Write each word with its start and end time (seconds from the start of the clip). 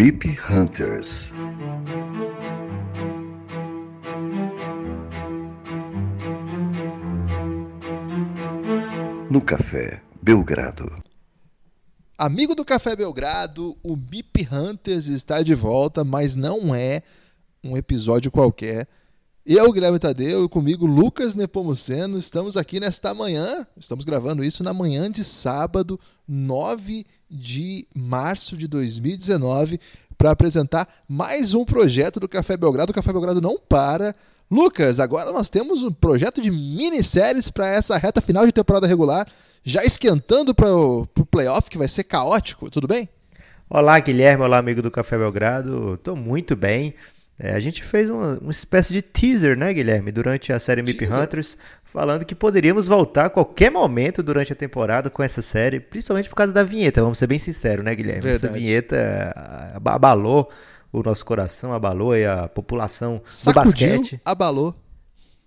MIP 0.00 0.38
Hunters. 0.48 1.32
No 9.28 9.40
Café 9.40 10.00
Belgrado. 10.22 10.88
Amigo 12.16 12.54
do 12.54 12.64
Café 12.64 12.94
Belgrado, 12.94 13.76
o 13.82 13.96
MIP 13.96 14.46
Hunters 14.52 15.08
está 15.08 15.42
de 15.42 15.56
volta, 15.56 16.04
mas 16.04 16.36
não 16.36 16.72
é 16.72 17.02
um 17.64 17.76
episódio 17.76 18.30
qualquer. 18.30 18.86
Eu, 19.44 19.72
Guilherme 19.72 19.98
Tadeu, 19.98 20.44
e 20.44 20.48
comigo 20.48 20.86
Lucas 20.86 21.34
Nepomuceno, 21.34 22.20
estamos 22.20 22.56
aqui 22.56 22.78
nesta 22.78 23.12
manhã, 23.12 23.66
estamos 23.76 24.04
gravando 24.04 24.44
isso 24.44 24.62
na 24.62 24.72
manhã 24.72 25.10
de 25.10 25.24
sábado, 25.24 25.98
9 26.28 27.04
de 27.30 27.86
março 27.94 28.56
de 28.56 28.66
2019, 28.66 29.80
para 30.16 30.30
apresentar 30.30 30.88
mais 31.08 31.54
um 31.54 31.64
projeto 31.64 32.18
do 32.18 32.28
Café 32.28 32.56
Belgrado. 32.56 32.90
O 32.90 32.94
Café 32.94 33.12
Belgrado 33.12 33.40
não 33.40 33.58
para. 33.58 34.14
Lucas, 34.50 34.98
agora 34.98 35.30
nós 35.30 35.50
temos 35.50 35.82
um 35.82 35.92
projeto 35.92 36.40
de 36.40 36.50
minisséries 36.50 37.50
para 37.50 37.68
essa 37.68 37.96
reta 37.98 38.20
final 38.20 38.46
de 38.46 38.52
temporada 38.52 38.86
regular, 38.86 39.28
já 39.62 39.84
esquentando 39.84 40.54
para 40.54 40.74
o 40.74 41.06
playoff, 41.30 41.68
que 41.68 41.78
vai 41.78 41.88
ser 41.88 42.04
caótico. 42.04 42.70
Tudo 42.70 42.88
bem? 42.88 43.08
Olá, 43.70 44.00
Guilherme. 44.00 44.42
Olá, 44.42 44.58
amigo 44.58 44.80
do 44.80 44.90
Café 44.90 45.18
Belgrado. 45.18 45.94
Estou 45.94 46.16
muito 46.16 46.56
bem. 46.56 46.94
É, 47.38 47.54
a 47.54 47.60
gente 47.60 47.84
fez 47.84 48.10
uma, 48.10 48.36
uma, 48.38 48.50
espécie 48.50 48.92
de 48.92 49.00
teaser, 49.00 49.56
né, 49.56 49.72
Guilherme, 49.72 50.10
durante 50.10 50.52
a 50.52 50.58
série 50.58 50.82
Mip 50.82 51.06
Hunters, 51.06 51.56
falando 51.84 52.24
que 52.24 52.34
poderíamos 52.34 52.88
voltar 52.88 53.26
a 53.26 53.30
qualquer 53.30 53.70
momento 53.70 54.24
durante 54.24 54.52
a 54.52 54.56
temporada 54.56 55.08
com 55.08 55.22
essa 55.22 55.40
série, 55.40 55.78
principalmente 55.78 56.28
por 56.28 56.34
causa 56.34 56.52
da 56.52 56.64
vinheta, 56.64 57.00
vamos 57.00 57.16
ser 57.16 57.28
bem 57.28 57.38
sinceros, 57.38 57.84
né, 57.84 57.94
Guilherme? 57.94 58.22
Verdade. 58.22 58.44
Essa 58.44 58.52
vinheta 58.52 59.32
ah, 59.36 59.76
abalou 59.94 60.50
o 60.92 61.00
nosso 61.00 61.24
coração, 61.24 61.72
abalou 61.72 62.12
a 62.12 62.48
população 62.48 63.22
Sacudiu, 63.28 63.62
do 63.62 63.64
basquete. 63.66 64.20
abalou. 64.24 64.74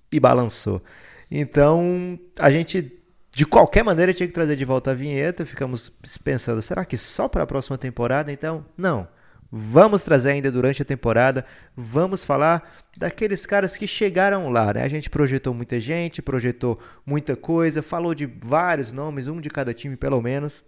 E 0.09 0.19
balançou. 0.19 0.81
Então, 1.30 2.17
a 2.39 2.50
gente 2.50 3.02
de 3.34 3.45
qualquer 3.45 3.84
maneira 3.84 4.14
tinha 4.14 4.28
que 4.28 4.34
trazer 4.34 4.56
de 4.56 4.66
volta 4.66 4.92
a 4.92 4.94
vinheta. 4.94 5.45
Ficamos 5.45 5.92
pensando, 6.23 6.62
será 6.62 6.84
que 6.84 6.97
só 6.97 7.28
para 7.28 7.44
a 7.44 7.47
próxima 7.47 7.78
temporada? 7.78 8.31
Então, 8.31 8.66
não. 8.78 9.08
Vamos 9.52 10.02
trazer 10.02 10.31
ainda 10.31 10.49
durante 10.49 10.81
a 10.81 10.85
temporada, 10.85 11.45
vamos 11.75 12.23
falar 12.23 12.73
daqueles 12.95 13.45
caras 13.45 13.75
que 13.75 13.85
chegaram 13.85 14.49
lá, 14.49 14.73
né? 14.73 14.83
A 14.83 14.88
gente 14.88 15.09
projetou 15.09 15.53
muita 15.53 15.77
gente, 15.77 16.21
projetou 16.21 16.80
muita 17.05 17.35
coisa, 17.35 17.81
falou 17.81 18.16
de 18.16 18.25
vários 18.25 18.94
nomes, 18.94 19.27
um 19.27 19.41
de 19.41 19.49
cada 19.49 19.73
time 19.73 19.97
pelo 19.97 20.22
menos. 20.22 20.63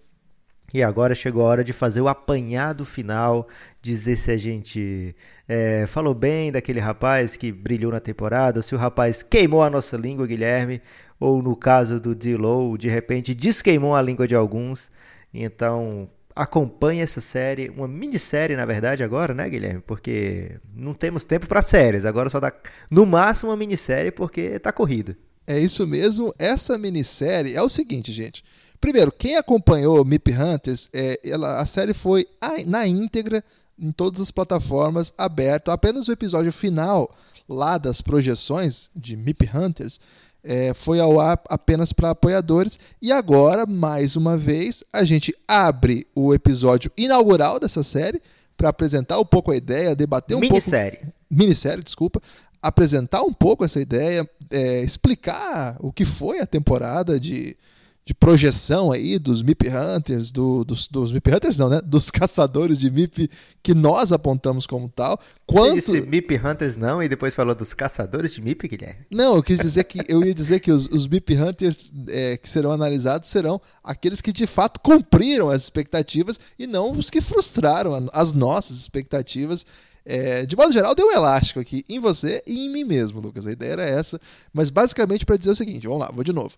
E 0.73 0.83
agora 0.83 1.15
chegou 1.15 1.43
a 1.43 1.45
hora 1.45 1.63
de 1.63 1.71
fazer 1.71 2.01
o 2.01 2.07
apanhado 2.09 2.83
final, 2.83 3.47
dizer 3.81 4.17
se 4.17 4.31
a 4.31 4.37
gente 4.37 5.15
é, 5.47 5.85
falou 5.87 6.13
bem 6.13 6.51
daquele 6.51 6.79
rapaz 6.79 7.37
que 7.37 7.51
brilhou 7.51 7.91
na 7.91 7.99
temporada, 7.99 8.61
se 8.61 8.75
o 8.75 8.77
rapaz 8.77 9.23
queimou 9.23 9.61
a 9.61 9.69
nossa 9.69 9.95
língua, 9.95 10.27
Guilherme, 10.27 10.81
ou 11.19 11.41
no 11.41 11.55
caso 11.55 11.99
do 12.01 12.13
D-Low, 12.13 12.77
de 12.77 12.89
repente 12.89 13.33
desqueimou 13.33 13.95
a 13.95 14.01
língua 14.01 14.27
de 14.27 14.35
alguns. 14.35 14.91
Então, 15.33 16.09
acompanhe 16.35 17.01
essa 17.01 17.21
série, 17.21 17.69
uma 17.69 17.87
minissérie 17.87 18.55
na 18.55 18.65
verdade 18.65 19.03
agora, 19.03 19.33
né, 19.33 19.49
Guilherme? 19.49 19.81
Porque 19.85 20.59
não 20.75 20.93
temos 20.93 21.23
tempo 21.23 21.47
para 21.47 21.61
séries, 21.61 22.05
agora 22.05 22.29
só 22.29 22.39
dá 22.39 22.51
no 22.91 23.05
máximo 23.05 23.51
uma 23.51 23.57
minissérie 23.57 24.11
porque 24.11 24.59
tá 24.59 24.71
corrido. 24.71 25.15
É 25.45 25.59
isso 25.59 25.85
mesmo. 25.85 26.33
Essa 26.39 26.77
minissérie 26.77 27.55
é 27.55 27.61
o 27.61 27.69
seguinte, 27.69 28.11
gente. 28.11 28.43
Primeiro, 28.79 29.11
quem 29.11 29.37
acompanhou 29.37 30.03
Mip 30.03 30.31
Hunters, 30.31 30.89
é, 30.93 31.19
ela, 31.23 31.59
a 31.59 31.65
série 31.65 31.93
foi 31.93 32.25
na 32.65 32.85
íntegra 32.87 33.43
em 33.77 33.91
todas 33.91 34.21
as 34.21 34.31
plataformas 34.31 35.13
aberto. 35.17 35.71
Apenas 35.71 36.07
o 36.07 36.11
episódio 36.11 36.51
final 36.51 37.13
lá 37.47 37.77
das 37.77 38.01
projeções 38.01 38.89
de 38.95 39.15
Mip 39.17 39.49
Hunters 39.53 39.99
é, 40.43 40.73
foi 40.73 40.99
ao 40.99 41.19
ar 41.19 41.41
apenas 41.47 41.93
para 41.93 42.09
apoiadores. 42.09 42.77
E 43.01 43.11
agora, 43.11 43.65
mais 43.65 44.15
uma 44.15 44.37
vez, 44.37 44.83
a 44.91 45.03
gente 45.03 45.33
abre 45.47 46.05
o 46.15 46.33
episódio 46.33 46.91
inaugural 46.97 47.59
dessa 47.59 47.83
série 47.83 48.21
para 48.57 48.69
apresentar 48.69 49.19
um 49.19 49.25
pouco 49.25 49.51
a 49.51 49.55
ideia, 49.55 49.95
debater 49.95 50.35
um 50.35 50.39
Minissérie. 50.39 50.97
pouco. 50.97 51.13
Minissérie. 51.29 51.83
desculpa. 51.83 52.21
Apresentar 52.61 53.23
um 53.23 53.33
pouco 53.33 53.65
essa 53.65 53.81
ideia, 53.81 54.27
é, 54.49 54.81
explicar 54.81 55.75
o 55.79 55.91
que 55.91 56.05
foi 56.05 56.39
a 56.39 56.45
temporada 56.45 57.19
de 57.19 57.57
de 58.05 58.13
projeção 58.13 58.91
aí 58.91 59.17
dos 59.17 59.41
MIP 59.41 59.69
Hunters, 59.69 60.29
do, 60.29 60.65
dos, 60.65 60.87
dos 60.87 61.13
MIP 61.13 61.33
Hunters 61.33 61.57
não, 61.57 61.69
né? 61.69 61.81
Dos 61.81 62.11
caçadores 62.11 62.77
de 62.77 62.91
MIP 62.91 63.29
que 63.61 63.73
nós 63.73 64.11
apontamos 64.11 64.67
como 64.67 64.89
tal. 64.89 65.17
Quanto... 65.45 65.81
Você 65.81 66.01
disse 66.01 66.09
MIP 66.09 66.35
Hunters 66.35 66.75
não 66.75 67.01
e 67.01 67.07
depois 67.07 67.33
falou 67.33 67.55
dos 67.55 67.73
caçadores 67.73 68.33
de 68.33 68.41
MIP, 68.41 68.67
Guilherme? 68.67 69.05
Não, 69.09 69.35
eu 69.35 69.43
quis 69.43 69.59
dizer 69.59 69.85
que 69.85 70.01
eu 70.07 70.23
ia 70.23 70.33
dizer 70.33 70.59
que 70.59 70.71
os, 70.71 70.87
os 70.87 71.07
MIP 71.07 71.35
Hunters 71.35 71.93
é, 72.09 72.35
que 72.35 72.49
serão 72.49 72.71
analisados 72.71 73.29
serão 73.29 73.61
aqueles 73.81 74.19
que 74.19 74.33
de 74.33 74.45
fato 74.45 74.81
cumpriram 74.81 75.49
as 75.49 75.63
expectativas 75.63 76.37
e 76.59 76.67
não 76.67 76.91
os 76.91 77.09
que 77.09 77.21
frustraram 77.21 78.09
as 78.11 78.33
nossas 78.33 78.77
expectativas. 78.77 79.65
É, 80.05 80.45
de 80.45 80.57
modo 80.57 80.73
geral, 80.73 80.93
deu 80.93 81.07
um 81.07 81.11
elástico 81.13 81.61
aqui 81.61 81.85
em 81.87 81.97
você 81.97 82.43
e 82.45 82.65
em 82.65 82.69
mim 82.69 82.83
mesmo, 82.83 83.21
Lucas. 83.21 83.47
A 83.47 83.53
ideia 83.53 83.71
era 83.71 83.83
essa. 83.83 84.19
Mas 84.51 84.69
basicamente 84.69 85.25
para 85.25 85.37
dizer 85.37 85.51
o 85.51 85.55
seguinte: 85.55 85.87
vamos 85.87 86.01
lá, 86.01 86.11
vou 86.13 86.25
de 86.25 86.33
novo 86.33 86.51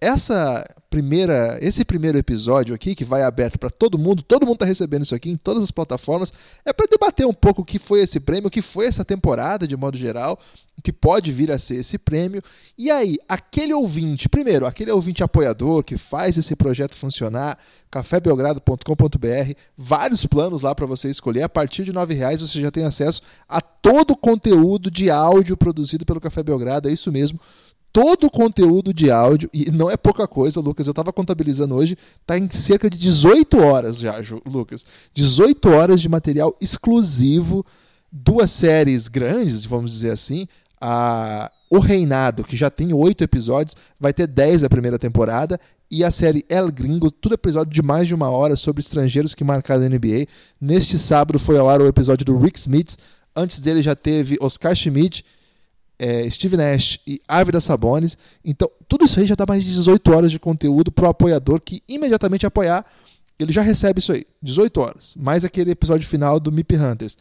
essa 0.00 0.64
primeira, 0.88 1.58
esse 1.60 1.84
primeiro 1.84 2.18
episódio 2.18 2.74
aqui, 2.74 2.94
que 2.94 3.04
vai 3.04 3.22
aberto 3.22 3.58
para 3.58 3.70
todo 3.70 3.98
mundo, 3.98 4.22
todo 4.22 4.44
mundo 4.44 4.54
está 4.54 4.66
recebendo 4.66 5.04
isso 5.04 5.14
aqui 5.14 5.30
em 5.30 5.36
todas 5.36 5.62
as 5.62 5.70
plataformas, 5.70 6.32
é 6.64 6.72
para 6.72 6.86
debater 6.90 7.26
um 7.26 7.32
pouco 7.32 7.62
o 7.62 7.64
que 7.64 7.78
foi 7.78 8.00
esse 8.00 8.18
prêmio, 8.18 8.48
o 8.48 8.50
que 8.50 8.62
foi 8.62 8.86
essa 8.86 9.04
temporada 9.04 9.68
de 9.68 9.76
modo 9.76 9.96
geral, 9.96 10.40
o 10.76 10.82
que 10.82 10.92
pode 10.92 11.30
vir 11.30 11.52
a 11.52 11.58
ser 11.58 11.76
esse 11.76 11.96
prêmio. 11.98 12.42
E 12.76 12.90
aí, 12.90 13.18
aquele 13.28 13.72
ouvinte, 13.74 14.28
primeiro, 14.28 14.66
aquele 14.66 14.90
ouvinte 14.90 15.22
apoiador 15.22 15.84
que 15.84 15.96
faz 15.96 16.36
esse 16.38 16.56
projeto 16.56 16.96
funcionar, 16.96 17.58
cafébelgrado.com.br, 17.90 19.52
vários 19.76 20.26
planos 20.26 20.62
lá 20.62 20.74
para 20.74 20.86
você 20.86 21.10
escolher. 21.10 21.42
A 21.42 21.48
partir 21.48 21.84
de 21.84 21.92
R$ 21.92 22.14
reais 22.14 22.40
você 22.40 22.60
já 22.60 22.70
tem 22.70 22.84
acesso 22.84 23.20
a 23.48 23.60
todo 23.60 24.12
o 24.12 24.16
conteúdo 24.16 24.90
de 24.90 25.10
áudio 25.10 25.56
produzido 25.56 26.04
pelo 26.04 26.20
Café 26.20 26.42
Belgrado, 26.42 26.88
é 26.88 26.92
isso 26.92 27.12
mesmo 27.12 27.38
todo 27.92 28.26
o 28.26 28.30
conteúdo 28.30 28.94
de 28.94 29.10
áudio, 29.10 29.50
e 29.52 29.70
não 29.70 29.90
é 29.90 29.96
pouca 29.96 30.26
coisa, 30.26 30.60
Lucas, 30.60 30.86
eu 30.86 30.92
estava 30.92 31.12
contabilizando 31.12 31.74
hoje, 31.74 31.96
está 32.20 32.38
em 32.38 32.48
cerca 32.50 32.88
de 32.88 32.96
18 32.96 33.58
horas 33.58 33.98
já, 33.98 34.20
Lucas. 34.46 34.86
18 35.14 35.68
horas 35.70 36.00
de 36.00 36.08
material 36.08 36.56
exclusivo, 36.60 37.64
duas 38.10 38.50
séries 38.50 39.08
grandes, 39.08 39.64
vamos 39.64 39.90
dizer 39.90 40.12
assim, 40.12 40.46
a 40.80 41.50
O 41.68 41.78
Reinado, 41.78 42.44
que 42.44 42.56
já 42.56 42.70
tem 42.70 42.92
oito 42.92 43.24
episódios, 43.24 43.76
vai 43.98 44.12
ter 44.12 44.26
10 44.26 44.64
a 44.64 44.70
primeira 44.70 44.98
temporada, 44.98 45.58
e 45.90 46.04
a 46.04 46.10
série 46.12 46.44
El 46.48 46.70
Gringo, 46.70 47.10
tudo 47.10 47.34
episódio 47.34 47.72
de 47.72 47.82
mais 47.82 48.06
de 48.06 48.14
uma 48.14 48.30
hora 48.30 48.54
sobre 48.54 48.80
estrangeiros 48.80 49.34
que 49.34 49.42
marcaram 49.42 49.84
a 49.84 49.88
NBA. 49.88 50.26
Neste 50.60 50.96
sábado 50.96 51.38
foi 51.38 51.58
ao 51.58 51.68
ar 51.68 51.82
o 51.82 51.88
episódio 51.88 52.24
do 52.24 52.38
Rick 52.38 52.58
Smith, 52.60 52.96
antes 53.34 53.58
dele 53.58 53.82
já 53.82 53.96
teve 53.96 54.36
Oscar 54.40 54.74
Schmidt, 54.76 55.24
é, 56.00 56.28
Steve 56.30 56.56
Nash 56.56 56.98
e 57.06 57.20
Ávila 57.28 57.60
Sabonis. 57.60 58.16
Então, 58.42 58.70
tudo 58.88 59.04
isso 59.04 59.20
aí 59.20 59.26
já 59.26 59.34
dá 59.34 59.44
mais 59.46 59.62
de 59.62 59.70
18 59.70 60.10
horas 60.10 60.32
de 60.32 60.38
conteúdo 60.38 60.90
para 60.90 61.04
o 61.04 61.10
apoiador 61.10 61.60
que 61.60 61.82
imediatamente 61.86 62.46
apoiar, 62.46 62.86
ele 63.38 63.52
já 63.52 63.60
recebe 63.60 64.00
isso 64.00 64.12
aí, 64.12 64.26
18 64.42 64.80
horas, 64.80 65.14
mais 65.18 65.44
aquele 65.44 65.70
episódio 65.70 66.08
final 66.08 66.40
do 66.40 66.50
MIP 66.50 66.76
Hunters. 66.76 67.18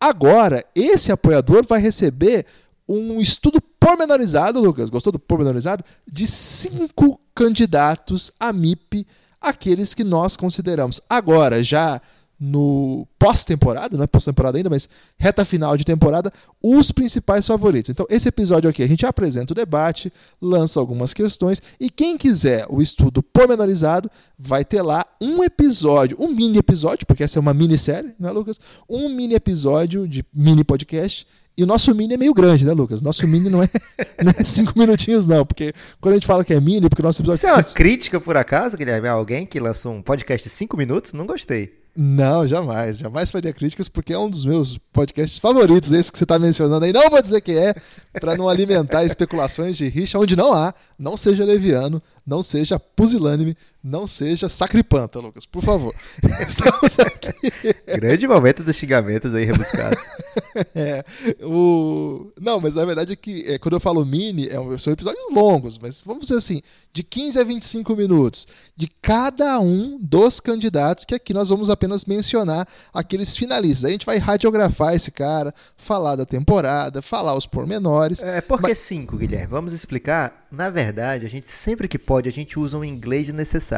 Agora, 0.00 0.64
esse 0.74 1.12
apoiador 1.12 1.64
vai 1.66 1.78
receber 1.78 2.46
um 2.88 3.20
estudo 3.20 3.60
pormenorizado, 3.78 4.60
Lucas, 4.60 4.88
gostou 4.88 5.12
do 5.12 5.18
pormenorizado? 5.18 5.84
De 6.10 6.26
cinco 6.26 7.20
candidatos 7.34 8.32
a 8.40 8.50
MIP, 8.50 9.06
aqueles 9.40 9.92
que 9.92 10.04
nós 10.04 10.36
consideramos 10.36 11.00
agora 11.08 11.62
já 11.62 12.00
no 12.44 13.06
pós-temporada, 13.20 13.96
não 13.96 14.02
é 14.02 14.06
pós-temporada 14.08 14.58
ainda, 14.58 14.68
mas 14.68 14.88
reta 15.16 15.44
final 15.44 15.76
de 15.76 15.84
temporada, 15.84 16.32
os 16.60 16.90
principais 16.90 17.46
favoritos. 17.46 17.88
Então, 17.88 18.04
esse 18.10 18.28
episódio 18.28 18.68
aqui, 18.68 18.82
a 18.82 18.88
gente 18.88 19.06
apresenta 19.06 19.52
o 19.52 19.54
debate, 19.54 20.12
lança 20.40 20.80
algumas 20.80 21.14
questões, 21.14 21.62
e 21.78 21.88
quem 21.88 22.18
quiser 22.18 22.66
o 22.68 22.82
estudo 22.82 23.22
pormenorizado, 23.22 24.10
vai 24.36 24.64
ter 24.64 24.82
lá 24.82 25.06
um 25.20 25.44
episódio, 25.44 26.16
um 26.18 26.34
mini 26.34 26.58
episódio, 26.58 27.06
porque 27.06 27.22
essa 27.22 27.38
é 27.38 27.40
uma 27.40 27.54
minissérie, 27.54 28.12
não 28.18 28.30
é, 28.30 28.32
Lucas? 28.32 28.58
Um 28.90 29.08
mini 29.08 29.36
episódio 29.36 30.08
de 30.08 30.24
mini 30.34 30.64
podcast 30.64 31.24
e 31.56 31.62
o 31.62 31.66
nosso 31.66 31.94
mini 31.94 32.14
é 32.14 32.16
meio 32.16 32.34
grande, 32.34 32.64
né, 32.64 32.72
Lucas? 32.72 33.00
Nosso 33.02 33.24
mini 33.28 33.48
não 33.48 33.62
é, 33.62 33.68
não 34.20 34.32
é 34.36 34.42
cinco 34.42 34.76
minutinhos, 34.76 35.28
não. 35.28 35.46
Porque 35.46 35.72
quando 36.00 36.14
a 36.14 36.16
gente 36.16 36.26
fala 36.26 36.44
que 36.44 36.52
é 36.52 36.60
mini, 36.60 36.88
porque 36.88 37.02
o 37.02 37.04
nosso 37.04 37.22
episódio... 37.22 37.38
Isso 37.38 37.46
é 37.46 37.52
uma 37.52 37.62
crítica, 37.72 38.20
por 38.20 38.36
acaso, 38.36 38.76
Guilherme? 38.76 39.06
Alguém 39.06 39.46
que 39.46 39.60
lançou 39.60 39.92
um 39.92 40.02
podcast 40.02 40.48
de 40.48 40.52
cinco 40.52 40.76
minutos? 40.76 41.12
Não 41.12 41.24
gostei. 41.24 41.81
Não, 41.94 42.46
jamais. 42.46 42.98
Jamais 42.98 43.30
faria 43.30 43.52
críticas, 43.52 43.88
porque 43.88 44.14
é 44.14 44.18
um 44.18 44.30
dos 44.30 44.46
meus 44.46 44.78
podcasts 44.92 45.38
favoritos, 45.38 45.92
esse 45.92 46.10
que 46.10 46.16
você 46.16 46.24
está 46.24 46.38
mencionando 46.38 46.84
aí. 46.84 46.92
Não 46.92 47.10
vou 47.10 47.20
dizer 47.20 47.40
que 47.42 47.52
é, 47.52 47.74
para 48.18 48.34
não 48.34 48.48
alimentar 48.48 49.04
especulações 49.04 49.76
de 49.76 49.88
rixa 49.88 50.18
onde 50.18 50.34
não 50.34 50.54
há. 50.54 50.74
Não 50.98 51.16
seja 51.16 51.44
leviano. 51.44 52.02
não 52.26 52.42
seja 52.42 52.78
pusilânime, 52.78 53.56
não 53.82 54.06
seja 54.06 54.48
sacripanta, 54.48 55.18
Lucas, 55.18 55.44
por 55.44 55.62
favor. 55.62 55.92
Estamos 56.46 56.98
aqui. 57.00 57.52
Grande 57.98 58.28
momento 58.28 58.62
dos 58.62 58.76
xingamentos 58.76 59.34
aí 59.34 59.44
rebuscados. 59.44 60.02
é, 60.74 61.04
o... 61.42 62.30
Não, 62.40 62.60
mas 62.60 62.76
a 62.76 62.84
verdade 62.84 63.14
é 63.14 63.16
que 63.16 63.50
é, 63.50 63.58
quando 63.58 63.74
eu 63.74 63.80
falo 63.80 64.04
mini, 64.04 64.48
é 64.48 64.60
um, 64.60 64.78
são 64.78 64.92
episódios 64.92 65.24
longos, 65.32 65.78
mas 65.78 66.00
vamos 66.00 66.28
dizer 66.28 66.36
assim, 66.36 66.62
de 66.92 67.02
15 67.02 67.40
a 67.40 67.44
25 67.44 67.96
minutos, 67.96 68.46
de 68.76 68.86
cada 69.00 69.58
um 69.58 69.98
dos 70.00 70.38
candidatos, 70.38 71.04
que 71.04 71.14
aqui 71.14 71.34
nós 71.34 71.48
vamos 71.48 71.68
apenas 71.68 72.04
mencionar 72.04 72.68
aqueles 72.94 73.36
finalistas. 73.36 73.86
A 73.86 73.92
gente 73.92 74.06
vai 74.06 74.18
radiografar 74.18 74.94
esse 74.94 75.10
cara, 75.10 75.52
falar 75.76 76.14
da 76.14 76.24
temporada, 76.24 77.02
falar 77.02 77.36
os 77.36 77.46
pormenores. 77.46 78.22
É, 78.22 78.40
por 78.40 78.58
que 78.60 78.68
mas... 78.68 78.78
cinco, 78.78 79.16
Guilherme? 79.16 79.48
Vamos 79.48 79.72
explicar. 79.72 80.46
Na 80.52 80.70
verdade, 80.70 81.26
a 81.26 81.28
gente 81.28 81.48
sempre 81.48 81.88
que 81.88 81.98
pode, 81.98 82.28
a 82.28 82.32
gente 82.32 82.58
usa 82.58 82.78
o 82.78 82.84
inglês 82.84 83.28
necessário. 83.28 83.71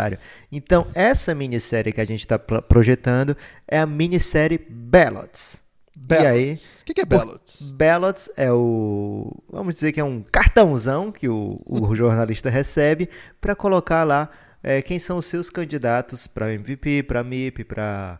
Então, 0.51 0.87
essa 0.95 1.35
minissérie 1.35 1.93
que 1.93 2.01
a 2.01 2.05
gente 2.05 2.21
está 2.21 2.39
projetando 2.39 3.37
é 3.67 3.79
a 3.79 3.87
minissérie 3.87 4.59
Ballots. 4.59 5.63
Ballots. 5.97 6.25
E 6.25 6.27
aí, 6.27 6.55
o 6.83 6.85
que, 6.85 6.95
que 6.95 7.01
é 7.01 7.05
Ballots? 7.05 7.73
Ballots 7.73 8.31
é 8.37 8.53
o, 8.53 9.33
vamos 9.49 9.75
dizer 9.75 9.93
que 9.93 10.01
é 10.01 10.05
um 10.05 10.23
cartãozão 10.23 11.13
que 11.13 11.29
o, 11.29 11.61
o 11.65 11.95
jornalista 11.97 12.51
recebe 12.51 13.09
para 13.41 13.55
colocar 13.55 14.05
lá 14.05 14.29
é, 14.63 14.83
quem 14.83 14.99
são 14.99 15.19
os 15.19 15.27
seus 15.27 15.51
candidatos 15.51 16.27
para 16.27 16.53
MVP, 16.53 17.05
para 17.05 17.23
MIP, 17.23 17.65
para 17.65 18.19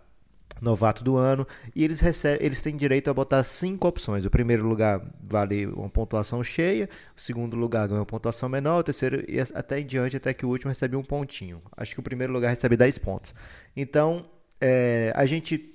novato 0.61 1.05
do 1.05 1.17
ano, 1.17 1.47
e 1.75 1.85
eles 1.85 2.01
recebem, 2.01 2.45
eles 2.45 2.61
têm 2.61 2.77
direito 2.77 3.11
a 3.11 3.15
botar 3.15 3.43
cinco 3.43 3.89
opções. 3.89 4.25
O 4.25 4.31
primeiro 4.31 4.67
lugar 4.67 5.05
vale 5.23 5.67
uma 5.67 5.89
pontuação 5.89 6.43
cheia, 6.43 6.89
o 7.17 7.21
segundo 7.21 7.57
lugar 7.57 7.89
ganha 7.89 8.01
uma 8.01 8.07
pontuação 8.07 8.49
menor, 8.49 8.81
o 8.81 8.83
terceiro 8.83 9.25
e 9.29 9.41
até 9.41 9.81
em 9.81 9.87
diante, 9.87 10.17
até 10.17 10.33
que 10.33 10.47
o 10.47 10.49
último 10.49 10.69
recebe 10.69 10.97
um 10.97 11.03
pontinho. 11.03 11.63
Acho 11.77 11.95
que 11.95 12.01
o 12.01 12.03
primeiro 12.03 12.33
lugar 12.33 12.49
recebe 12.49 12.77
10 12.77 12.99
pontos. 12.99 13.35
Então, 13.77 14.27
é, 14.61 15.13
a 15.15 15.27
gente 15.27 15.75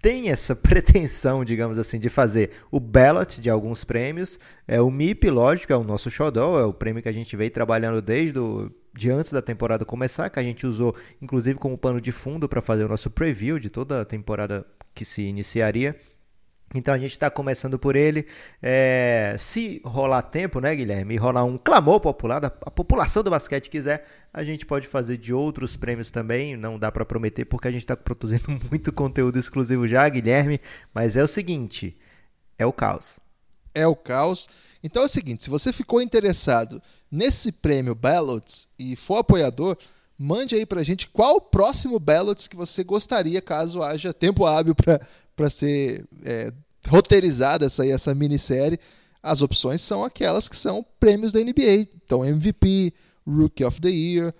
tem 0.00 0.30
essa 0.30 0.54
pretensão, 0.56 1.44
digamos 1.44 1.78
assim, 1.78 1.98
de 1.98 2.08
fazer 2.08 2.50
o 2.70 2.80
ballot 2.80 3.40
de 3.40 3.48
alguns 3.48 3.84
prêmios. 3.84 4.38
É, 4.66 4.80
o 4.80 4.90
MIP, 4.90 5.30
lógico, 5.30 5.72
é 5.72 5.76
o 5.76 5.84
nosso 5.84 6.10
xodó, 6.10 6.58
é 6.58 6.64
o 6.64 6.74
prêmio 6.74 7.02
que 7.02 7.08
a 7.08 7.12
gente 7.12 7.36
veio 7.36 7.50
trabalhando 7.50 8.02
desde 8.02 8.38
o, 8.38 8.70
de 8.94 9.10
antes 9.10 9.32
da 9.32 9.42
temporada 9.42 9.84
começar, 9.84 10.28
que 10.30 10.38
a 10.38 10.42
gente 10.42 10.66
usou 10.66 10.94
inclusive 11.20 11.58
como 11.58 11.78
pano 11.78 12.00
de 12.00 12.12
fundo 12.12 12.48
para 12.48 12.60
fazer 12.60 12.84
o 12.84 12.88
nosso 12.88 13.10
preview 13.10 13.58
de 13.58 13.70
toda 13.70 14.02
a 14.02 14.04
temporada 14.04 14.66
que 14.94 15.04
se 15.04 15.22
iniciaria. 15.22 15.96
Então 16.74 16.94
a 16.94 16.98
gente 16.98 17.10
está 17.10 17.30
começando 17.30 17.78
por 17.78 17.96
ele. 17.96 18.26
É, 18.62 19.36
se 19.38 19.80
rolar 19.84 20.22
tempo, 20.22 20.60
né, 20.60 20.74
Guilherme? 20.74 21.14
E 21.14 21.18
rolar 21.18 21.44
um 21.44 21.58
clamor 21.58 22.00
popular, 22.00 22.44
a 22.44 22.70
população 22.70 23.22
do 23.22 23.30
basquete 23.30 23.68
quiser, 23.68 24.06
a 24.32 24.42
gente 24.42 24.64
pode 24.64 24.86
fazer 24.86 25.18
de 25.18 25.34
outros 25.34 25.76
prêmios 25.76 26.10
também. 26.10 26.56
Não 26.56 26.78
dá 26.78 26.90
para 26.90 27.04
prometer 27.04 27.44
porque 27.44 27.68
a 27.68 27.70
gente 27.70 27.82
está 27.82 27.96
produzindo 27.96 28.48
muito 28.70 28.92
conteúdo 28.92 29.38
exclusivo 29.38 29.86
já, 29.86 30.08
Guilherme. 30.08 30.60
Mas 30.94 31.16
é 31.16 31.22
o 31.22 31.28
seguinte: 31.28 31.96
é 32.58 32.64
o 32.64 32.72
caos. 32.72 33.20
É 33.74 33.86
o 33.86 33.96
caos. 33.96 34.48
Então 34.82 35.02
é 35.02 35.06
o 35.06 35.08
seguinte: 35.08 35.44
se 35.44 35.50
você 35.50 35.72
ficou 35.72 36.00
interessado 36.02 36.82
nesse 37.10 37.52
prêmio 37.52 37.94
Ballots 37.94 38.68
e 38.78 38.96
for 38.96 39.18
apoiador, 39.18 39.76
mande 40.18 40.54
aí 40.54 40.64
pra 40.64 40.82
gente 40.82 41.08
qual 41.08 41.36
o 41.36 41.40
próximo 41.40 41.98
Ballots 41.98 42.46
que 42.46 42.56
você 42.56 42.84
gostaria, 42.84 43.40
caso 43.40 43.82
haja 43.82 44.12
tempo 44.12 44.46
hábil 44.46 44.74
para 44.74 45.50
ser 45.50 46.04
é, 46.24 46.52
roteirizada 46.86 47.66
essa, 47.66 47.86
essa 47.86 48.14
minissérie. 48.14 48.78
As 49.22 49.40
opções 49.40 49.80
são 49.80 50.04
aquelas 50.04 50.48
que 50.48 50.56
são 50.56 50.84
prêmios 50.98 51.32
da 51.32 51.38
NBA. 51.38 51.88
Então, 52.04 52.24
MVP, 52.24 52.92
Rookie 53.24 53.64
of 53.64 53.80
the 53.80 53.88
Year, 53.88 54.34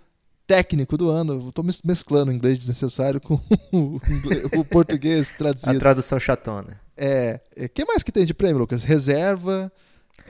técnico 0.44 0.98
do 0.98 1.08
ano. 1.08 1.48
Estou 1.48 1.64
mesclando 1.84 2.32
o 2.32 2.34
inglês 2.34 2.58
desnecessário 2.58 3.20
com 3.20 3.34
o, 3.72 4.64
português 4.64 5.32
traduzido. 5.32 5.76
A 5.76 5.78
tradução 5.78 6.18
chatona. 6.18 6.80
É. 6.96 7.40
O 7.56 7.64
é, 7.64 7.68
que 7.68 7.84
mais 7.84 8.02
que 8.02 8.12
tem 8.12 8.24
de 8.24 8.34
prêmio, 8.34 8.58
Lucas? 8.58 8.84
Reserva. 8.84 9.72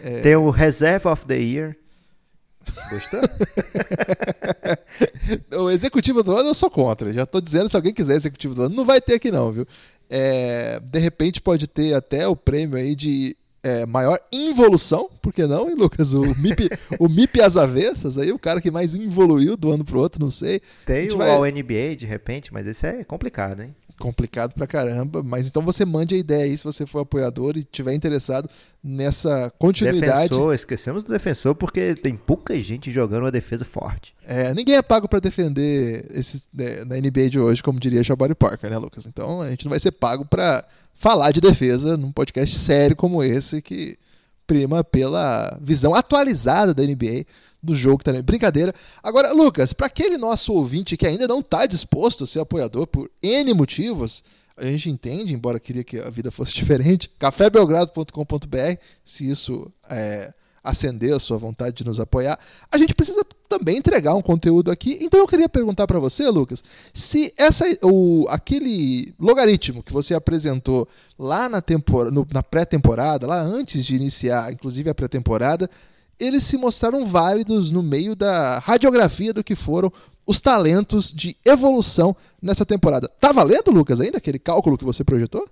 É... 0.02 0.20
Tem 0.20 0.36
o 0.36 0.50
Reserve 0.50 1.08
of 1.08 1.26
the 1.26 1.36
Year. 1.36 1.76
Gostou? 2.90 3.20
o 5.64 5.70
executivo 5.70 6.22
do 6.22 6.36
ano 6.36 6.50
eu 6.50 6.54
sou 6.54 6.70
contra. 6.70 7.12
Já 7.12 7.24
estou 7.24 7.40
dizendo, 7.40 7.68
se 7.68 7.76
alguém 7.76 7.92
quiser 7.92 8.16
executivo 8.16 8.54
do 8.54 8.62
ano, 8.62 8.76
não 8.76 8.84
vai 8.84 9.00
ter 9.00 9.14
aqui 9.14 9.30
não, 9.30 9.50
viu? 9.50 9.66
É, 10.08 10.78
de 10.80 10.98
repente 10.98 11.40
pode 11.40 11.66
ter 11.66 11.94
até 11.94 12.28
o 12.28 12.36
prêmio 12.36 12.76
aí 12.76 12.94
de 12.94 13.36
é, 13.62 13.86
maior 13.86 14.18
involução, 14.32 15.08
por 15.20 15.32
que 15.32 15.46
não, 15.46 15.68
hein, 15.68 15.76
Lucas? 15.76 16.12
O 16.12 16.34
MIP, 16.36 16.68
o 16.98 17.08
MIP 17.08 17.40
às 17.40 17.56
avessas 17.56 18.18
aí, 18.18 18.32
o 18.32 18.38
cara 18.38 18.60
que 18.60 18.70
mais 18.70 18.94
evoluiu 18.94 19.56
do 19.56 19.70
ano 19.70 19.84
pro 19.84 20.00
outro, 20.00 20.20
não 20.20 20.30
sei. 20.30 20.60
Tem 20.84 21.08
o 21.12 21.16
vai... 21.16 21.30
All 21.30 21.44
NBA 21.44 21.96
de 21.96 22.06
repente, 22.06 22.52
mas 22.52 22.66
esse 22.66 22.86
é 22.86 23.04
complicado, 23.04 23.62
hein? 23.62 23.74
Complicado 24.02 24.52
pra 24.52 24.66
caramba, 24.66 25.22
mas 25.22 25.46
então 25.46 25.62
você 25.62 25.84
mande 25.84 26.16
a 26.16 26.18
ideia 26.18 26.42
aí 26.42 26.58
se 26.58 26.64
você 26.64 26.84
for 26.84 26.98
apoiador 26.98 27.56
e 27.56 27.62
tiver 27.62 27.94
interessado 27.94 28.50
nessa 28.82 29.48
continuidade. 29.56 30.30
Defensor, 30.30 30.54
esquecemos 30.54 31.04
do 31.04 31.12
defensor 31.12 31.54
porque 31.54 31.94
tem 31.94 32.16
pouca 32.16 32.58
gente 32.58 32.90
jogando 32.90 33.22
uma 33.22 33.30
defesa 33.30 33.64
forte. 33.64 34.12
É, 34.26 34.52
ninguém 34.52 34.74
é 34.74 34.82
pago 34.82 35.08
para 35.08 35.20
defender 35.20 36.04
esse 36.10 36.42
né, 36.52 36.84
na 36.84 36.96
NBA 36.96 37.30
de 37.30 37.38
hoje, 37.38 37.62
como 37.62 37.78
diria 37.78 38.02
Jabari 38.02 38.34
Parker, 38.34 38.68
né, 38.68 38.76
Lucas? 38.76 39.06
Então 39.06 39.40
a 39.40 39.48
gente 39.50 39.66
não 39.66 39.70
vai 39.70 39.78
ser 39.78 39.92
pago 39.92 40.24
para 40.24 40.64
falar 40.96 41.30
de 41.30 41.40
defesa 41.40 41.96
num 41.96 42.10
podcast 42.10 42.58
sério 42.58 42.96
como 42.96 43.22
esse 43.22 43.62
que 43.62 43.96
prima 44.46 44.82
pela 44.82 45.58
visão 45.60 45.94
atualizada 45.94 46.74
da 46.74 46.82
NBA 46.82 47.24
do 47.62 47.74
jogo 47.74 48.02
também. 48.02 48.22
Brincadeira. 48.22 48.74
Agora, 49.02 49.32
Lucas, 49.32 49.72
para 49.72 49.86
aquele 49.86 50.18
nosso 50.18 50.52
ouvinte 50.52 50.96
que 50.96 51.06
ainda 51.06 51.28
não 51.28 51.40
está 51.40 51.64
disposto 51.66 52.24
a 52.24 52.26
ser 52.26 52.40
apoiador 52.40 52.86
por 52.86 53.10
N 53.22 53.54
motivos, 53.54 54.24
a 54.56 54.66
gente 54.66 54.90
entende, 54.90 55.34
embora 55.34 55.60
queria 55.60 55.84
que 55.84 55.98
a 55.98 56.10
vida 56.10 56.30
fosse 56.30 56.52
diferente, 56.54 57.10
cafébelgrado.com.br, 57.18 58.76
se 59.04 59.28
isso 59.28 59.70
é, 59.88 60.32
acender 60.62 61.12
a 61.12 61.18
sua 61.18 61.36
vontade 61.36 61.76
de 61.76 61.84
nos 61.84 61.98
apoiar, 61.98 62.38
a 62.70 62.78
gente 62.78 62.94
precisa 62.94 63.24
também 63.48 63.78
entregar 63.78 64.14
um 64.14 64.22
conteúdo 64.22 64.70
aqui. 64.70 64.98
Então 65.00 65.20
eu 65.20 65.26
queria 65.26 65.48
perguntar 65.48 65.86
para 65.86 65.98
você, 65.98 66.28
Lucas, 66.28 66.62
se 66.92 67.32
essa 67.36 67.64
o 67.82 68.26
aquele 68.28 69.14
logaritmo 69.18 69.82
que 69.82 69.92
você 69.92 70.14
apresentou 70.14 70.88
lá 71.18 71.48
na, 71.48 71.62
na 72.32 72.42
pré-temporada, 72.42 73.26
lá 73.26 73.40
antes 73.40 73.84
de 73.84 73.96
iniciar, 73.96 74.52
inclusive 74.52 74.88
a 74.88 74.94
pré-temporada, 74.94 75.68
eles 76.18 76.44
se 76.44 76.56
mostraram 76.56 77.04
válidos 77.04 77.70
no 77.70 77.82
meio 77.82 78.14
da 78.14 78.58
radiografia 78.60 79.32
do 79.32 79.42
que 79.42 79.56
foram 79.56 79.92
os 80.24 80.40
talentos 80.40 81.12
de 81.12 81.36
evolução 81.44 82.16
nessa 82.40 82.64
temporada. 82.64 83.08
Tá 83.20 83.32
valendo, 83.32 83.70
Lucas, 83.70 84.00
ainda 84.00 84.18
aquele 84.18 84.38
cálculo 84.38 84.78
que 84.78 84.84
você 84.84 85.02
projetou? 85.02 85.44